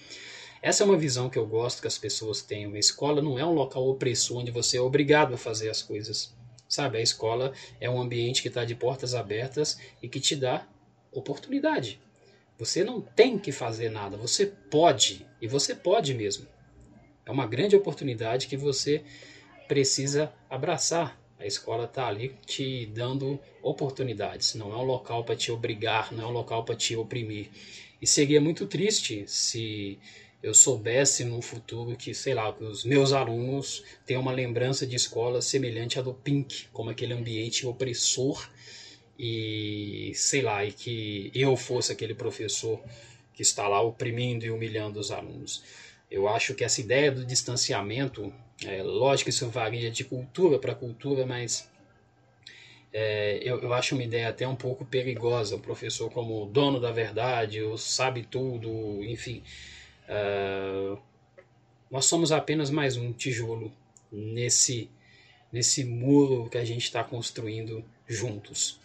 Essa 0.65 0.83
é 0.83 0.87
uma 0.87 0.97
visão 0.97 1.29
que 1.29 1.39
eu 1.39 1.47
gosto 1.47 1.83
que 1.83 1.87
as 1.87 1.99
pessoas 1.99 2.41
tenham. 2.41 2.73
A 2.73 2.79
escola 2.79 3.21
não 3.21 3.39
é 3.39 3.45
um 3.45 3.53
local 3.53 3.87
opressor 3.87 4.39
onde 4.39 4.51
você 4.51 4.79
é 4.79 4.81
obrigado 4.81 5.35
a 5.35 5.37
fazer 5.37 5.69
as 5.69 5.83
coisas. 5.83 6.35
Sabe, 6.67 6.97
a 6.97 7.03
escola 7.03 7.53
é 7.79 7.91
um 7.91 8.01
ambiente 8.01 8.41
que 8.41 8.49
está 8.49 8.65
de 8.65 8.75
portas 8.75 9.15
abertas 9.15 9.79
e 10.03 10.09
que 10.09 10.19
te 10.19 10.35
dá 10.35 10.67
oportunidade. 11.13 12.01
Você 12.59 12.83
não 12.83 13.03
tem 13.03 13.39
que 13.39 13.53
fazer 13.53 13.91
nada, 13.91 14.17
você 14.17 14.47
pode, 14.47 15.27
e 15.39 15.47
você 15.47 15.75
pode 15.75 16.15
mesmo. 16.15 16.47
É 17.27 17.31
uma 17.31 17.47
grande 17.47 17.77
oportunidade 17.77 18.47
que 18.47 18.57
você 18.57 19.05
precisa 19.69 20.33
abraçar. 20.49 21.21
A 21.39 21.45
escola 21.45 21.85
está 21.85 22.07
ali 22.07 22.39
te 22.47 22.87
dando 22.87 23.39
oportunidades. 23.63 24.55
Não 24.55 24.73
é 24.73 24.77
um 24.79 24.85
local 24.85 25.25
para 25.25 25.37
te 25.37 25.53
obrigar, 25.53 26.11
não 26.11 26.25
é 26.25 26.27
um 26.27 26.33
local 26.33 26.65
para 26.65 26.75
te 26.75 26.97
oprimir. 26.97 27.51
E 28.01 28.07
seria 28.07 28.41
muito 28.41 28.67
triste 28.67 29.25
se 29.27 29.99
eu 30.45 30.53
soubesse 30.53 31.25
no 31.25 31.41
futuro 31.41 31.97
que, 31.97 32.13
sei 32.13 32.35
lá, 32.35 32.53
que 32.53 32.63
os 32.63 32.85
meus 32.85 33.15
alunos 33.15 33.83
têm 34.05 34.19
uma 34.19 34.31
lembrança 34.31 34.87
de 34.87 34.95
escola 34.95 35.41
semelhante 35.41 35.99
à 35.99 36.03
do 36.03 36.13
Pink, 36.13 36.67
como 36.71 36.91
aquele 36.91 37.15
ambiente 37.15 37.67
opressor 37.67 38.47
e, 39.19 40.13
sei 40.15 40.43
lá, 40.43 40.63
e 40.63 40.71
que 40.71 41.31
eu 41.35 41.57
fosse 41.57 41.91
aquele 41.91 42.15
professor 42.15 42.79
que 43.33 43.41
está 43.41 43.67
lá 43.67 43.81
oprimindo 43.81 44.45
e 44.45 44.51
humilhando 44.51 45.01
os 45.01 45.11
alunos. 45.11 45.65
Eu 46.11 46.29
acho 46.29 46.55
que 46.55 46.63
essa 46.63 46.79
ideia 46.79 47.11
do 47.11 47.25
distanciamento, 47.25 48.31
é, 48.67 48.83
lógico 48.83 49.31
que 49.31 49.35
isso 49.35 49.49
varia 49.49 49.91
de 49.91 50.05
cultura 50.05 50.59
para 50.59 50.75
cultura, 50.75 51.25
mas 51.25 51.71
é, 52.93 53.41
eu, 53.43 53.63
eu, 53.63 53.73
acho 53.73 53.95
uma 53.95 54.05
ideia 54.05 54.29
até 54.29 54.47
um 54.47 54.55
pouco 54.55 54.85
perigosa. 54.85 55.57
O 55.57 55.59
professor 55.59 56.11
como 56.11 56.45
dono 56.45 56.79
da 56.79 56.93
verdade, 56.93 57.63
o 57.63 57.79
sabe 57.79 58.25
tudo, 58.25 59.03
enfim. 59.05 59.43
Uh, 60.09 60.99
nós 61.91 62.07
somos 62.07 62.33
apenas 62.33 62.71
mais 62.71 62.97
um 62.97 63.13
tijolo 63.13 63.73
nesse, 64.11 64.91
nesse 65.53 65.85
muro 65.85 66.49
que 66.51 66.59
a 66.59 66.65
gente 66.65 66.85
está 66.85 67.03
construindo 67.05 67.85
juntos. 68.07 68.81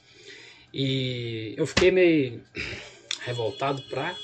E 0.73 1.53
eu 1.57 1.65
fiquei 1.65 1.91
meio 1.91 2.43
revoltado 3.21 3.81
para 3.83 4.15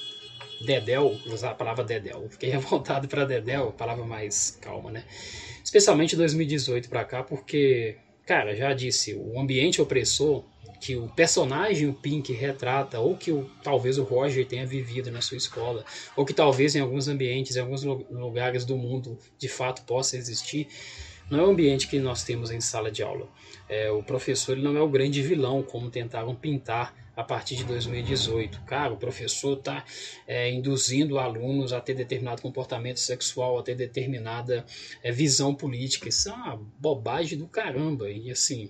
Dedel, 0.61 1.19
usar 1.25 1.51
a 1.51 1.55
palavra 1.55 1.83
Dedel. 1.83 2.27
Fiquei 2.29 2.49
revoltado 2.51 3.07
para 3.07 3.25
Dedel, 3.25 3.71
palavra 3.71 4.05
mais 4.05 4.57
calma, 4.61 4.91
né? 4.91 5.03
Especialmente 5.63 6.15
2018 6.15 6.87
para 6.87 7.03
cá, 7.03 7.23
porque, 7.23 7.97
cara, 8.25 8.55
já 8.55 8.73
disse, 8.73 9.13
o 9.15 9.39
ambiente 9.39 9.81
opressor 9.81 10.43
que 10.79 10.95
o 10.95 11.07
personagem, 11.09 11.87
o 11.87 11.93
Pink, 11.93 12.31
retrata, 12.33 12.99
ou 12.99 13.15
que 13.15 13.31
o, 13.31 13.49
talvez 13.63 13.97
o 13.97 14.03
Roger 14.03 14.45
tenha 14.45 14.65
vivido 14.65 15.11
na 15.11 15.21
sua 15.21 15.37
escola, 15.37 15.83
ou 16.15 16.25
que 16.25 16.33
talvez 16.33 16.75
em 16.75 16.79
alguns 16.79 17.07
ambientes, 17.07 17.55
em 17.55 17.59
alguns 17.59 17.83
lugares 17.83 18.65
do 18.65 18.77
mundo, 18.77 19.17
de 19.37 19.47
fato 19.47 19.83
possa 19.83 20.17
existir, 20.17 20.67
não 21.29 21.39
é 21.39 21.43
o 21.43 21.49
ambiente 21.49 21.87
que 21.87 21.99
nós 21.99 22.23
temos 22.23 22.51
em 22.51 22.61
sala 22.61 22.91
de 22.91 23.01
aula. 23.01 23.27
É, 23.67 23.89
o 23.89 24.03
professor 24.03 24.55
não 24.55 24.77
é 24.77 24.81
o 24.81 24.87
grande 24.87 25.21
vilão, 25.21 25.63
como 25.63 25.89
tentaram 25.89 26.35
pintar 26.35 26.93
a 27.15 27.23
partir 27.23 27.55
de 27.55 27.63
2018. 27.63 28.61
Cara, 28.61 28.93
o 28.93 28.97
professor 28.97 29.57
está 29.57 29.83
é, 30.27 30.51
induzindo 30.51 31.17
alunos 31.17 31.73
a 31.73 31.79
ter 31.79 31.93
determinado 31.93 32.41
comportamento 32.41 32.99
sexual, 32.99 33.57
a 33.57 33.63
ter 33.63 33.75
determinada 33.75 34.65
é, 35.01 35.11
visão 35.11 35.55
política. 35.55 36.09
Isso 36.09 36.29
é 36.29 36.33
uma 36.33 36.61
bobagem 36.79 37.37
do 37.37 37.47
caramba. 37.47 38.09
E 38.09 38.29
assim. 38.29 38.69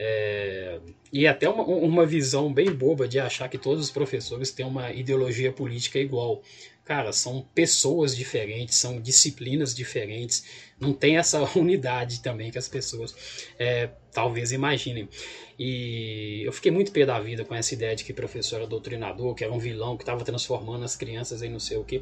É, 0.00 0.78
e 1.12 1.26
até 1.26 1.48
uma, 1.48 1.64
uma 1.64 2.06
visão 2.06 2.54
bem 2.54 2.70
boba 2.72 3.08
de 3.08 3.18
achar 3.18 3.48
que 3.48 3.58
todos 3.58 3.86
os 3.86 3.90
professores 3.90 4.52
têm 4.52 4.64
uma 4.64 4.92
ideologia 4.92 5.52
política 5.52 5.98
igual. 5.98 6.40
Cara, 6.84 7.12
são 7.12 7.42
pessoas 7.52 8.16
diferentes, 8.16 8.76
são 8.76 9.00
disciplinas 9.00 9.74
diferentes, 9.74 10.44
não 10.80 10.92
tem 10.92 11.18
essa 11.18 11.42
unidade 11.58 12.22
também 12.22 12.50
que 12.50 12.56
as 12.56 12.68
pessoas 12.68 13.12
é, 13.58 13.90
talvez 14.12 14.52
imaginem. 14.52 15.08
E 15.58 16.42
eu 16.44 16.52
fiquei 16.52 16.70
muito 16.70 16.92
pé 16.92 17.04
da 17.04 17.18
vida 17.18 17.44
com 17.44 17.52
essa 17.52 17.74
ideia 17.74 17.96
de 17.96 18.04
que 18.04 18.12
professor 18.12 18.56
era 18.56 18.66
doutrinador, 18.68 19.34
que 19.34 19.42
era 19.42 19.52
um 19.52 19.58
vilão, 19.58 19.96
que 19.96 20.04
estava 20.04 20.24
transformando 20.24 20.84
as 20.84 20.94
crianças 20.94 21.42
em 21.42 21.50
não 21.50 21.58
sei 21.58 21.76
o 21.76 21.82
que. 21.82 22.00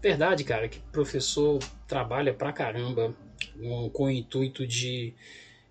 Verdade, 0.00 0.42
cara, 0.44 0.64
é 0.64 0.68
que 0.68 0.78
professor 0.90 1.58
trabalha 1.86 2.32
pra 2.32 2.50
caramba 2.52 3.14
com, 3.60 3.90
com 3.90 4.04
o 4.04 4.10
intuito 4.10 4.66
de 4.66 5.14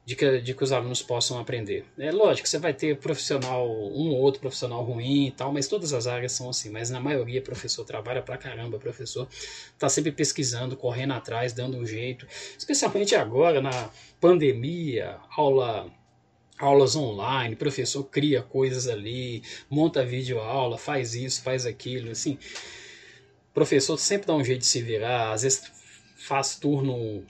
de 0.05 0.15
que, 0.15 0.41
de 0.41 0.53
que 0.53 0.63
os 0.63 0.71
alunos 0.71 1.01
possam 1.01 1.39
aprender. 1.39 1.85
É 1.97 2.11
lógico, 2.11 2.47
você 2.47 2.57
vai 2.57 2.73
ter 2.73 2.97
profissional, 2.97 3.65
um 3.69 4.09
ou 4.09 4.17
outro 4.17 4.41
profissional 4.41 4.83
ruim 4.83 5.27
e 5.27 5.31
tal, 5.31 5.53
mas 5.53 5.67
todas 5.67 5.93
as 5.93 6.07
áreas 6.07 6.33
são 6.33 6.49
assim. 6.49 6.69
Mas 6.69 6.89
na 6.89 6.99
maioria, 6.99 7.41
professor 7.41 7.85
trabalha 7.85 8.21
pra 8.21 8.37
caramba, 8.37 8.77
professor 8.77 9.27
tá 9.79 9.87
sempre 9.87 10.11
pesquisando, 10.11 10.75
correndo 10.75 11.13
atrás, 11.13 11.53
dando 11.53 11.77
um 11.77 11.85
jeito. 11.85 12.27
Especialmente 12.57 13.15
agora, 13.15 13.61
na 13.61 13.89
pandemia, 14.19 15.17
aula 15.37 15.91
aulas 16.59 16.95
online, 16.95 17.55
professor 17.55 18.03
cria 18.05 18.41
coisas 18.41 18.87
ali, 18.87 19.43
monta 19.69 20.05
vídeo 20.05 20.39
aula, 20.39 20.77
faz 20.77 21.13
isso, 21.15 21.41
faz 21.41 21.65
aquilo, 21.65 22.11
assim. 22.11 22.37
Professor 23.53 23.97
sempre 23.97 24.27
dá 24.27 24.35
um 24.35 24.43
jeito 24.43 24.61
de 24.61 24.67
se 24.67 24.81
virar, 24.81 25.31
às 25.33 25.41
vezes 25.41 25.63
faz 26.15 26.55
turno 26.55 27.25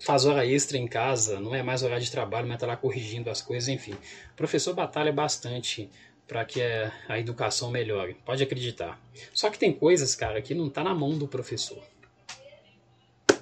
faz 0.00 0.24
hora 0.24 0.46
extra 0.46 0.78
em 0.78 0.88
casa, 0.88 1.38
não 1.38 1.54
é 1.54 1.62
mais 1.62 1.82
horário 1.82 2.02
de 2.02 2.10
trabalho, 2.10 2.46
mas 2.46 2.56
está 2.56 2.66
lá 2.66 2.76
corrigindo 2.76 3.30
as 3.30 3.42
coisas, 3.42 3.68
enfim. 3.68 3.92
O 4.32 4.36
professor 4.36 4.74
batalha 4.74 5.12
bastante 5.12 5.88
para 6.26 6.44
que 6.44 6.62
a 7.08 7.18
educação 7.18 7.72
melhore, 7.72 8.16
pode 8.24 8.42
acreditar. 8.42 9.00
Só 9.34 9.50
que 9.50 9.58
tem 9.58 9.72
coisas, 9.72 10.14
cara, 10.14 10.40
que 10.40 10.54
não 10.54 10.68
está 10.68 10.82
na 10.84 10.94
mão 10.94 11.18
do 11.18 11.26
professor. 11.26 11.82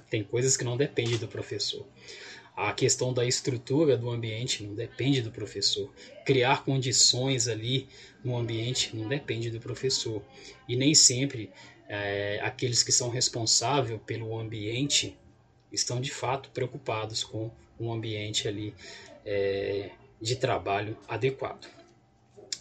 Tem 0.08 0.24
coisas 0.24 0.56
que 0.56 0.64
não 0.64 0.74
dependem 0.74 1.18
do 1.18 1.28
professor. 1.28 1.86
A 2.56 2.72
questão 2.72 3.12
da 3.12 3.26
estrutura 3.26 3.94
do 3.96 4.10
ambiente 4.10 4.64
não 4.64 4.74
depende 4.74 5.20
do 5.20 5.30
professor. 5.30 5.92
Criar 6.24 6.64
condições 6.64 7.46
ali 7.46 7.88
no 8.24 8.36
ambiente 8.36 8.96
não 8.96 9.06
depende 9.06 9.50
do 9.50 9.60
professor. 9.60 10.22
E 10.66 10.74
nem 10.74 10.94
sempre 10.94 11.52
é, 11.88 12.40
aqueles 12.42 12.82
que 12.82 12.90
são 12.90 13.10
responsáveis 13.10 14.00
pelo 14.06 14.36
ambiente 14.36 15.16
estão 15.72 16.00
de 16.00 16.10
fato 16.10 16.50
preocupados 16.50 17.22
com 17.22 17.50
um 17.78 17.92
ambiente 17.92 18.48
ali 18.48 18.74
é, 19.24 19.90
de 20.20 20.36
trabalho 20.36 20.96
adequado. 21.08 21.68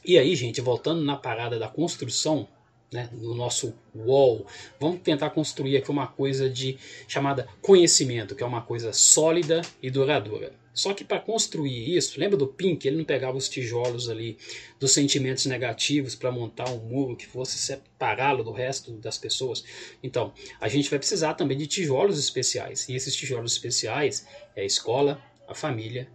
E 0.03 0.17
aí, 0.17 0.35
gente, 0.35 0.61
voltando 0.61 1.03
na 1.03 1.17
parada 1.17 1.59
da 1.59 1.67
construção, 1.67 2.47
né, 2.91 3.09
do 3.11 3.33
nosso 3.35 3.73
wall, 3.95 4.45
vamos 4.79 5.01
tentar 5.01 5.29
construir 5.31 5.77
aqui 5.77 5.91
uma 5.91 6.07
coisa 6.07 6.49
de 6.49 6.77
chamada 7.07 7.47
conhecimento, 7.61 8.35
que 8.35 8.43
é 8.43 8.45
uma 8.45 8.61
coisa 8.61 8.93
sólida 8.93 9.61
e 9.81 9.89
duradoura. 9.89 10.53
Só 10.77 10.93
que 10.93 11.03
para 11.03 11.19
construir 11.19 11.97
isso, 11.97 12.19
lembra 12.19 12.37
do 12.37 12.45
Pink? 12.45 12.87
Ele 12.87 12.97
não 12.97 13.03
pegava 13.03 13.35
os 13.35 13.49
tijolos 13.49 14.11
ali 14.11 14.37
dos 14.79 14.91
sentimentos 14.91 15.47
negativos 15.47 16.13
para 16.13 16.31
montar 16.31 16.69
um 16.69 16.77
muro 16.77 17.15
que 17.15 17.25
fosse 17.25 17.57
separá-lo 17.57 18.43
do 18.43 18.51
resto 18.51 18.91
das 18.91 19.17
pessoas. 19.17 19.63
Então, 20.03 20.31
a 20.61 20.69
gente 20.69 20.87
vai 20.87 20.99
precisar 20.99 21.33
também 21.33 21.57
de 21.57 21.65
tijolos 21.65 22.19
especiais. 22.19 22.87
E 22.87 22.95
esses 22.95 23.15
tijolos 23.15 23.53
especiais 23.53 24.27
é 24.55 24.61
a 24.61 24.65
escola, 24.65 25.19
a 25.47 25.55
família 25.55 26.07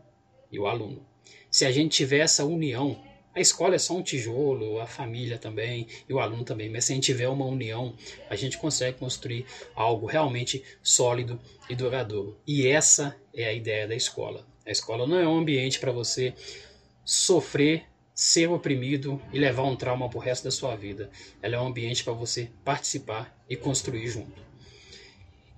e 0.53 0.61
o 0.61 0.69
aluno. 0.69 1.05
Se 1.51 1.67
a 1.67 1.73
gente 1.73 1.97
tiver 1.97 2.21
essa 2.21 2.45
união, 2.45 3.03
a 3.35 3.41
escola 3.41 3.75
é 3.75 3.79
só 3.79 3.95
um 3.97 4.03
tijolo, 4.03 4.79
a 4.79 4.87
família 4.87 5.39
também 5.39 5.87
e 6.09 6.13
o 6.13 6.21
aluno 6.21 6.45
também, 6.45 6.69
mas 6.69 6.85
se 6.85 6.93
a 6.93 6.95
gente 6.95 7.05
tiver 7.05 7.29
uma 7.29 7.47
união, 7.47 7.95
a 8.29 8.37
gente 8.37 8.59
consegue 8.59 8.99
construir 8.99 9.47
algo 9.75 10.07
realmente 10.07 10.63
sólido 10.83 11.41
e 11.69 11.75
duradouro. 11.75 12.39
E 12.47 12.67
essa 12.67 13.17
é 13.35 13.47
a 13.47 13.53
ideia 13.53 13.89
da 13.89 13.95
escola. 13.95 14.47
A 14.67 14.71
escola 14.71 15.07
não 15.07 15.19
é 15.19 15.27
um 15.27 15.39
ambiente 15.39 15.81
para 15.81 15.91
você 15.91 16.35
sofrer, 17.05 17.85
ser 18.15 18.49
oprimido 18.51 19.21
e 19.33 19.39
levar 19.39 19.65
um 19.65 19.75
trauma 19.75 20.09
para 20.09 20.19
o 20.19 20.21
resto 20.21 20.45
da 20.45 20.51
sua 20.51 20.77
vida. 20.77 21.11
Ela 21.41 21.57
é 21.57 21.61
um 21.61 21.67
ambiente 21.67 22.05
para 22.05 22.13
você 22.13 22.51
participar 22.63 23.35
e 23.49 23.57
construir 23.57 24.07
junto. 24.09 24.52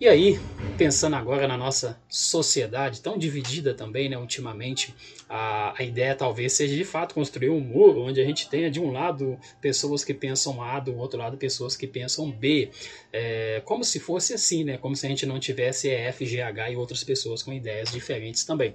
E 0.04 0.06
aí, 0.06 0.38
pensando 0.76 1.16
agora 1.16 1.48
na 1.48 1.56
nossa 1.56 1.98
sociedade, 2.10 3.00
tão 3.00 3.16
dividida 3.16 3.72
também, 3.72 4.06
né, 4.06 4.18
ultimamente, 4.18 4.94
a, 5.26 5.72
a 5.80 5.82
ideia 5.82 6.14
talvez 6.14 6.52
seja 6.52 6.76
de 6.76 6.84
fato 6.84 7.14
construir 7.14 7.48
um 7.48 7.58
muro 7.58 8.02
onde 8.02 8.20
a 8.20 8.24
gente 8.24 8.50
tenha 8.50 8.70
de 8.70 8.78
um 8.78 8.92
lado 8.92 9.38
pessoas 9.62 10.04
que 10.04 10.12
pensam 10.12 10.62
A, 10.62 10.78
do 10.78 10.94
outro 10.94 11.18
lado 11.18 11.38
pessoas 11.38 11.74
que 11.74 11.86
pensam 11.86 12.30
B, 12.30 12.70
é, 13.10 13.62
como 13.64 13.82
se 13.82 13.98
fosse 13.98 14.34
assim, 14.34 14.62
né, 14.62 14.76
como 14.76 14.94
se 14.94 15.06
a 15.06 15.08
gente 15.08 15.24
não 15.24 15.40
tivesse 15.40 15.88
EF, 15.88 16.22
GH 16.22 16.72
e 16.72 16.76
outras 16.76 17.02
pessoas 17.02 17.42
com 17.42 17.50
ideias 17.50 17.90
diferentes 17.90 18.44
também. 18.44 18.74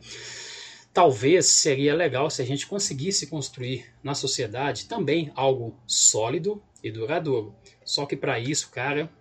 Talvez 0.91 1.45
seria 1.45 1.93
legal 1.93 2.31
se 2.31 2.41
a 2.41 2.45
gente 2.45 2.65
conseguisse 2.65 3.27
construir 3.27 3.85
na 4.01 4.15
sociedade 4.15 4.85
também 4.85 5.31
algo 5.35 5.77
sólido 5.85 6.59
e 6.83 6.89
duradouro. 6.89 7.53
Só 7.85 8.07
que 8.07 8.15
para 8.15 8.39
isso, 8.39 8.71
cara, 8.71 9.11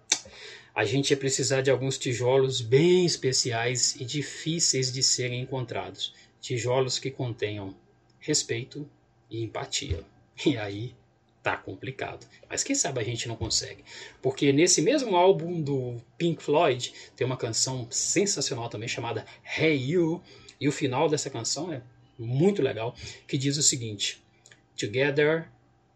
a 0.79 0.85
gente 0.85 1.11
ia 1.11 1.17
precisar 1.17 1.61
de 1.61 1.73
alguns 1.73 1.99
tijolos 1.99 2.61
bem 2.61 3.05
especiais 3.05 3.97
e 3.97 4.05
difíceis 4.05 4.93
de 4.93 5.03
serem 5.03 5.41
encontrados. 5.41 6.15
Tijolos 6.41 7.01
que 7.01 7.11
contenham 7.11 7.75
respeito 8.21 8.89
e 9.29 9.43
empatia. 9.43 10.05
E 10.47 10.57
aí 10.57 10.95
tá 11.43 11.57
complicado. 11.57 12.25
Mas 12.49 12.63
quem 12.63 12.77
sabe 12.77 13.01
a 13.01 13.03
gente 13.03 13.27
não 13.27 13.35
consegue. 13.35 13.83
Porque 14.23 14.53
nesse 14.53 14.81
mesmo 14.81 15.17
álbum 15.17 15.61
do 15.61 15.97
Pink 16.17 16.41
Floyd 16.41 16.93
tem 17.17 17.27
uma 17.27 17.37
canção 17.37 17.89
sensacional 17.91 18.69
também 18.69 18.89
chamada 18.89 19.27
Hey 19.59 19.85
You. 19.85 20.23
E 20.61 20.69
o 20.69 20.73
final 20.73 21.09
dessa 21.09 21.29
canção 21.29 21.73
é 21.73 21.83
muito 22.17 22.63
legal, 22.63 22.95
que 23.27 23.37
diz 23.37 23.57
o 23.57 23.65
seguinte: 23.65 24.23
Together 24.77 25.49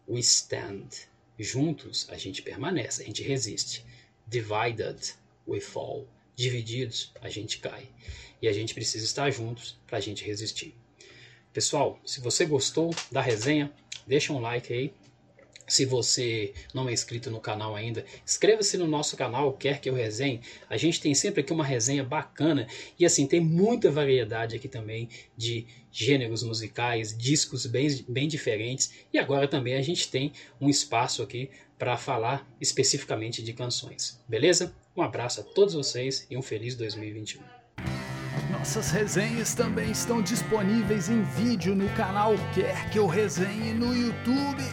we 0.09 0.19
stand. 0.19 0.89
Juntos 1.39 2.05
a 2.09 2.17
gente 2.17 2.41
permanece, 2.41 3.01
a 3.01 3.05
gente 3.05 3.23
resiste. 3.23 3.85
Divided 4.27 5.13
we 5.47 5.59
fall. 5.59 6.07
Divididos, 6.35 7.11
a 7.21 7.29
gente 7.29 7.59
cai. 7.59 7.87
E 8.41 8.47
a 8.47 8.53
gente 8.53 8.73
precisa 8.73 9.05
estar 9.05 9.29
juntos 9.31 9.77
para 9.85 9.97
a 9.97 10.01
gente 10.01 10.23
resistir. 10.23 10.75
Pessoal, 11.53 11.99
se 12.05 12.19
você 12.19 12.45
gostou 12.45 12.93
da 13.11 13.21
resenha, 13.21 13.71
deixa 14.07 14.33
um 14.33 14.39
like 14.39 14.73
aí. 14.73 14.93
Se 15.73 15.85
você 15.85 16.53
não 16.71 16.87
é 16.87 16.93
inscrito 16.93 17.31
no 17.31 17.41
canal 17.41 17.75
ainda, 17.75 18.05
inscreva-se 18.23 18.77
no 18.77 18.85
nosso 18.85 19.17
canal, 19.17 19.51
quer 19.53 19.81
que 19.81 19.89
eu 19.89 19.95
resenhe. 19.95 20.39
A 20.69 20.77
gente 20.77 21.01
tem 21.01 21.15
sempre 21.15 21.41
aqui 21.41 21.51
uma 21.51 21.65
resenha 21.65 22.03
bacana 22.03 22.67
e 22.99 23.03
assim, 23.03 23.25
tem 23.25 23.41
muita 23.41 23.89
variedade 23.89 24.55
aqui 24.55 24.67
também 24.67 25.09
de 25.35 25.65
gêneros 25.91 26.43
musicais, 26.43 27.17
discos 27.17 27.65
bem, 27.65 28.05
bem 28.07 28.27
diferentes. 28.27 28.93
E 29.11 29.17
agora 29.17 29.47
também 29.47 29.73
a 29.73 29.81
gente 29.81 30.09
tem 30.09 30.31
um 30.61 30.69
espaço 30.69 31.23
aqui 31.23 31.49
para 31.75 31.97
falar 31.97 32.47
especificamente 32.61 33.41
de 33.41 33.51
canções. 33.51 34.21
Beleza? 34.29 34.75
Um 34.95 35.01
abraço 35.01 35.41
a 35.41 35.43
todos 35.43 35.73
vocês 35.73 36.27
e 36.29 36.37
um 36.37 36.43
feliz 36.43 36.75
2021. 36.75 37.41
Nossas 38.51 38.91
resenhas 38.91 39.55
também 39.55 39.89
estão 39.89 40.21
disponíveis 40.21 41.09
em 41.09 41.23
vídeo 41.23 41.73
no 41.73 41.89
canal 41.95 42.35
Quer 42.53 42.91
Que 42.91 42.99
Eu 42.99 43.07
Resenhe 43.07 43.73
no 43.73 43.91
YouTube. 43.95 44.63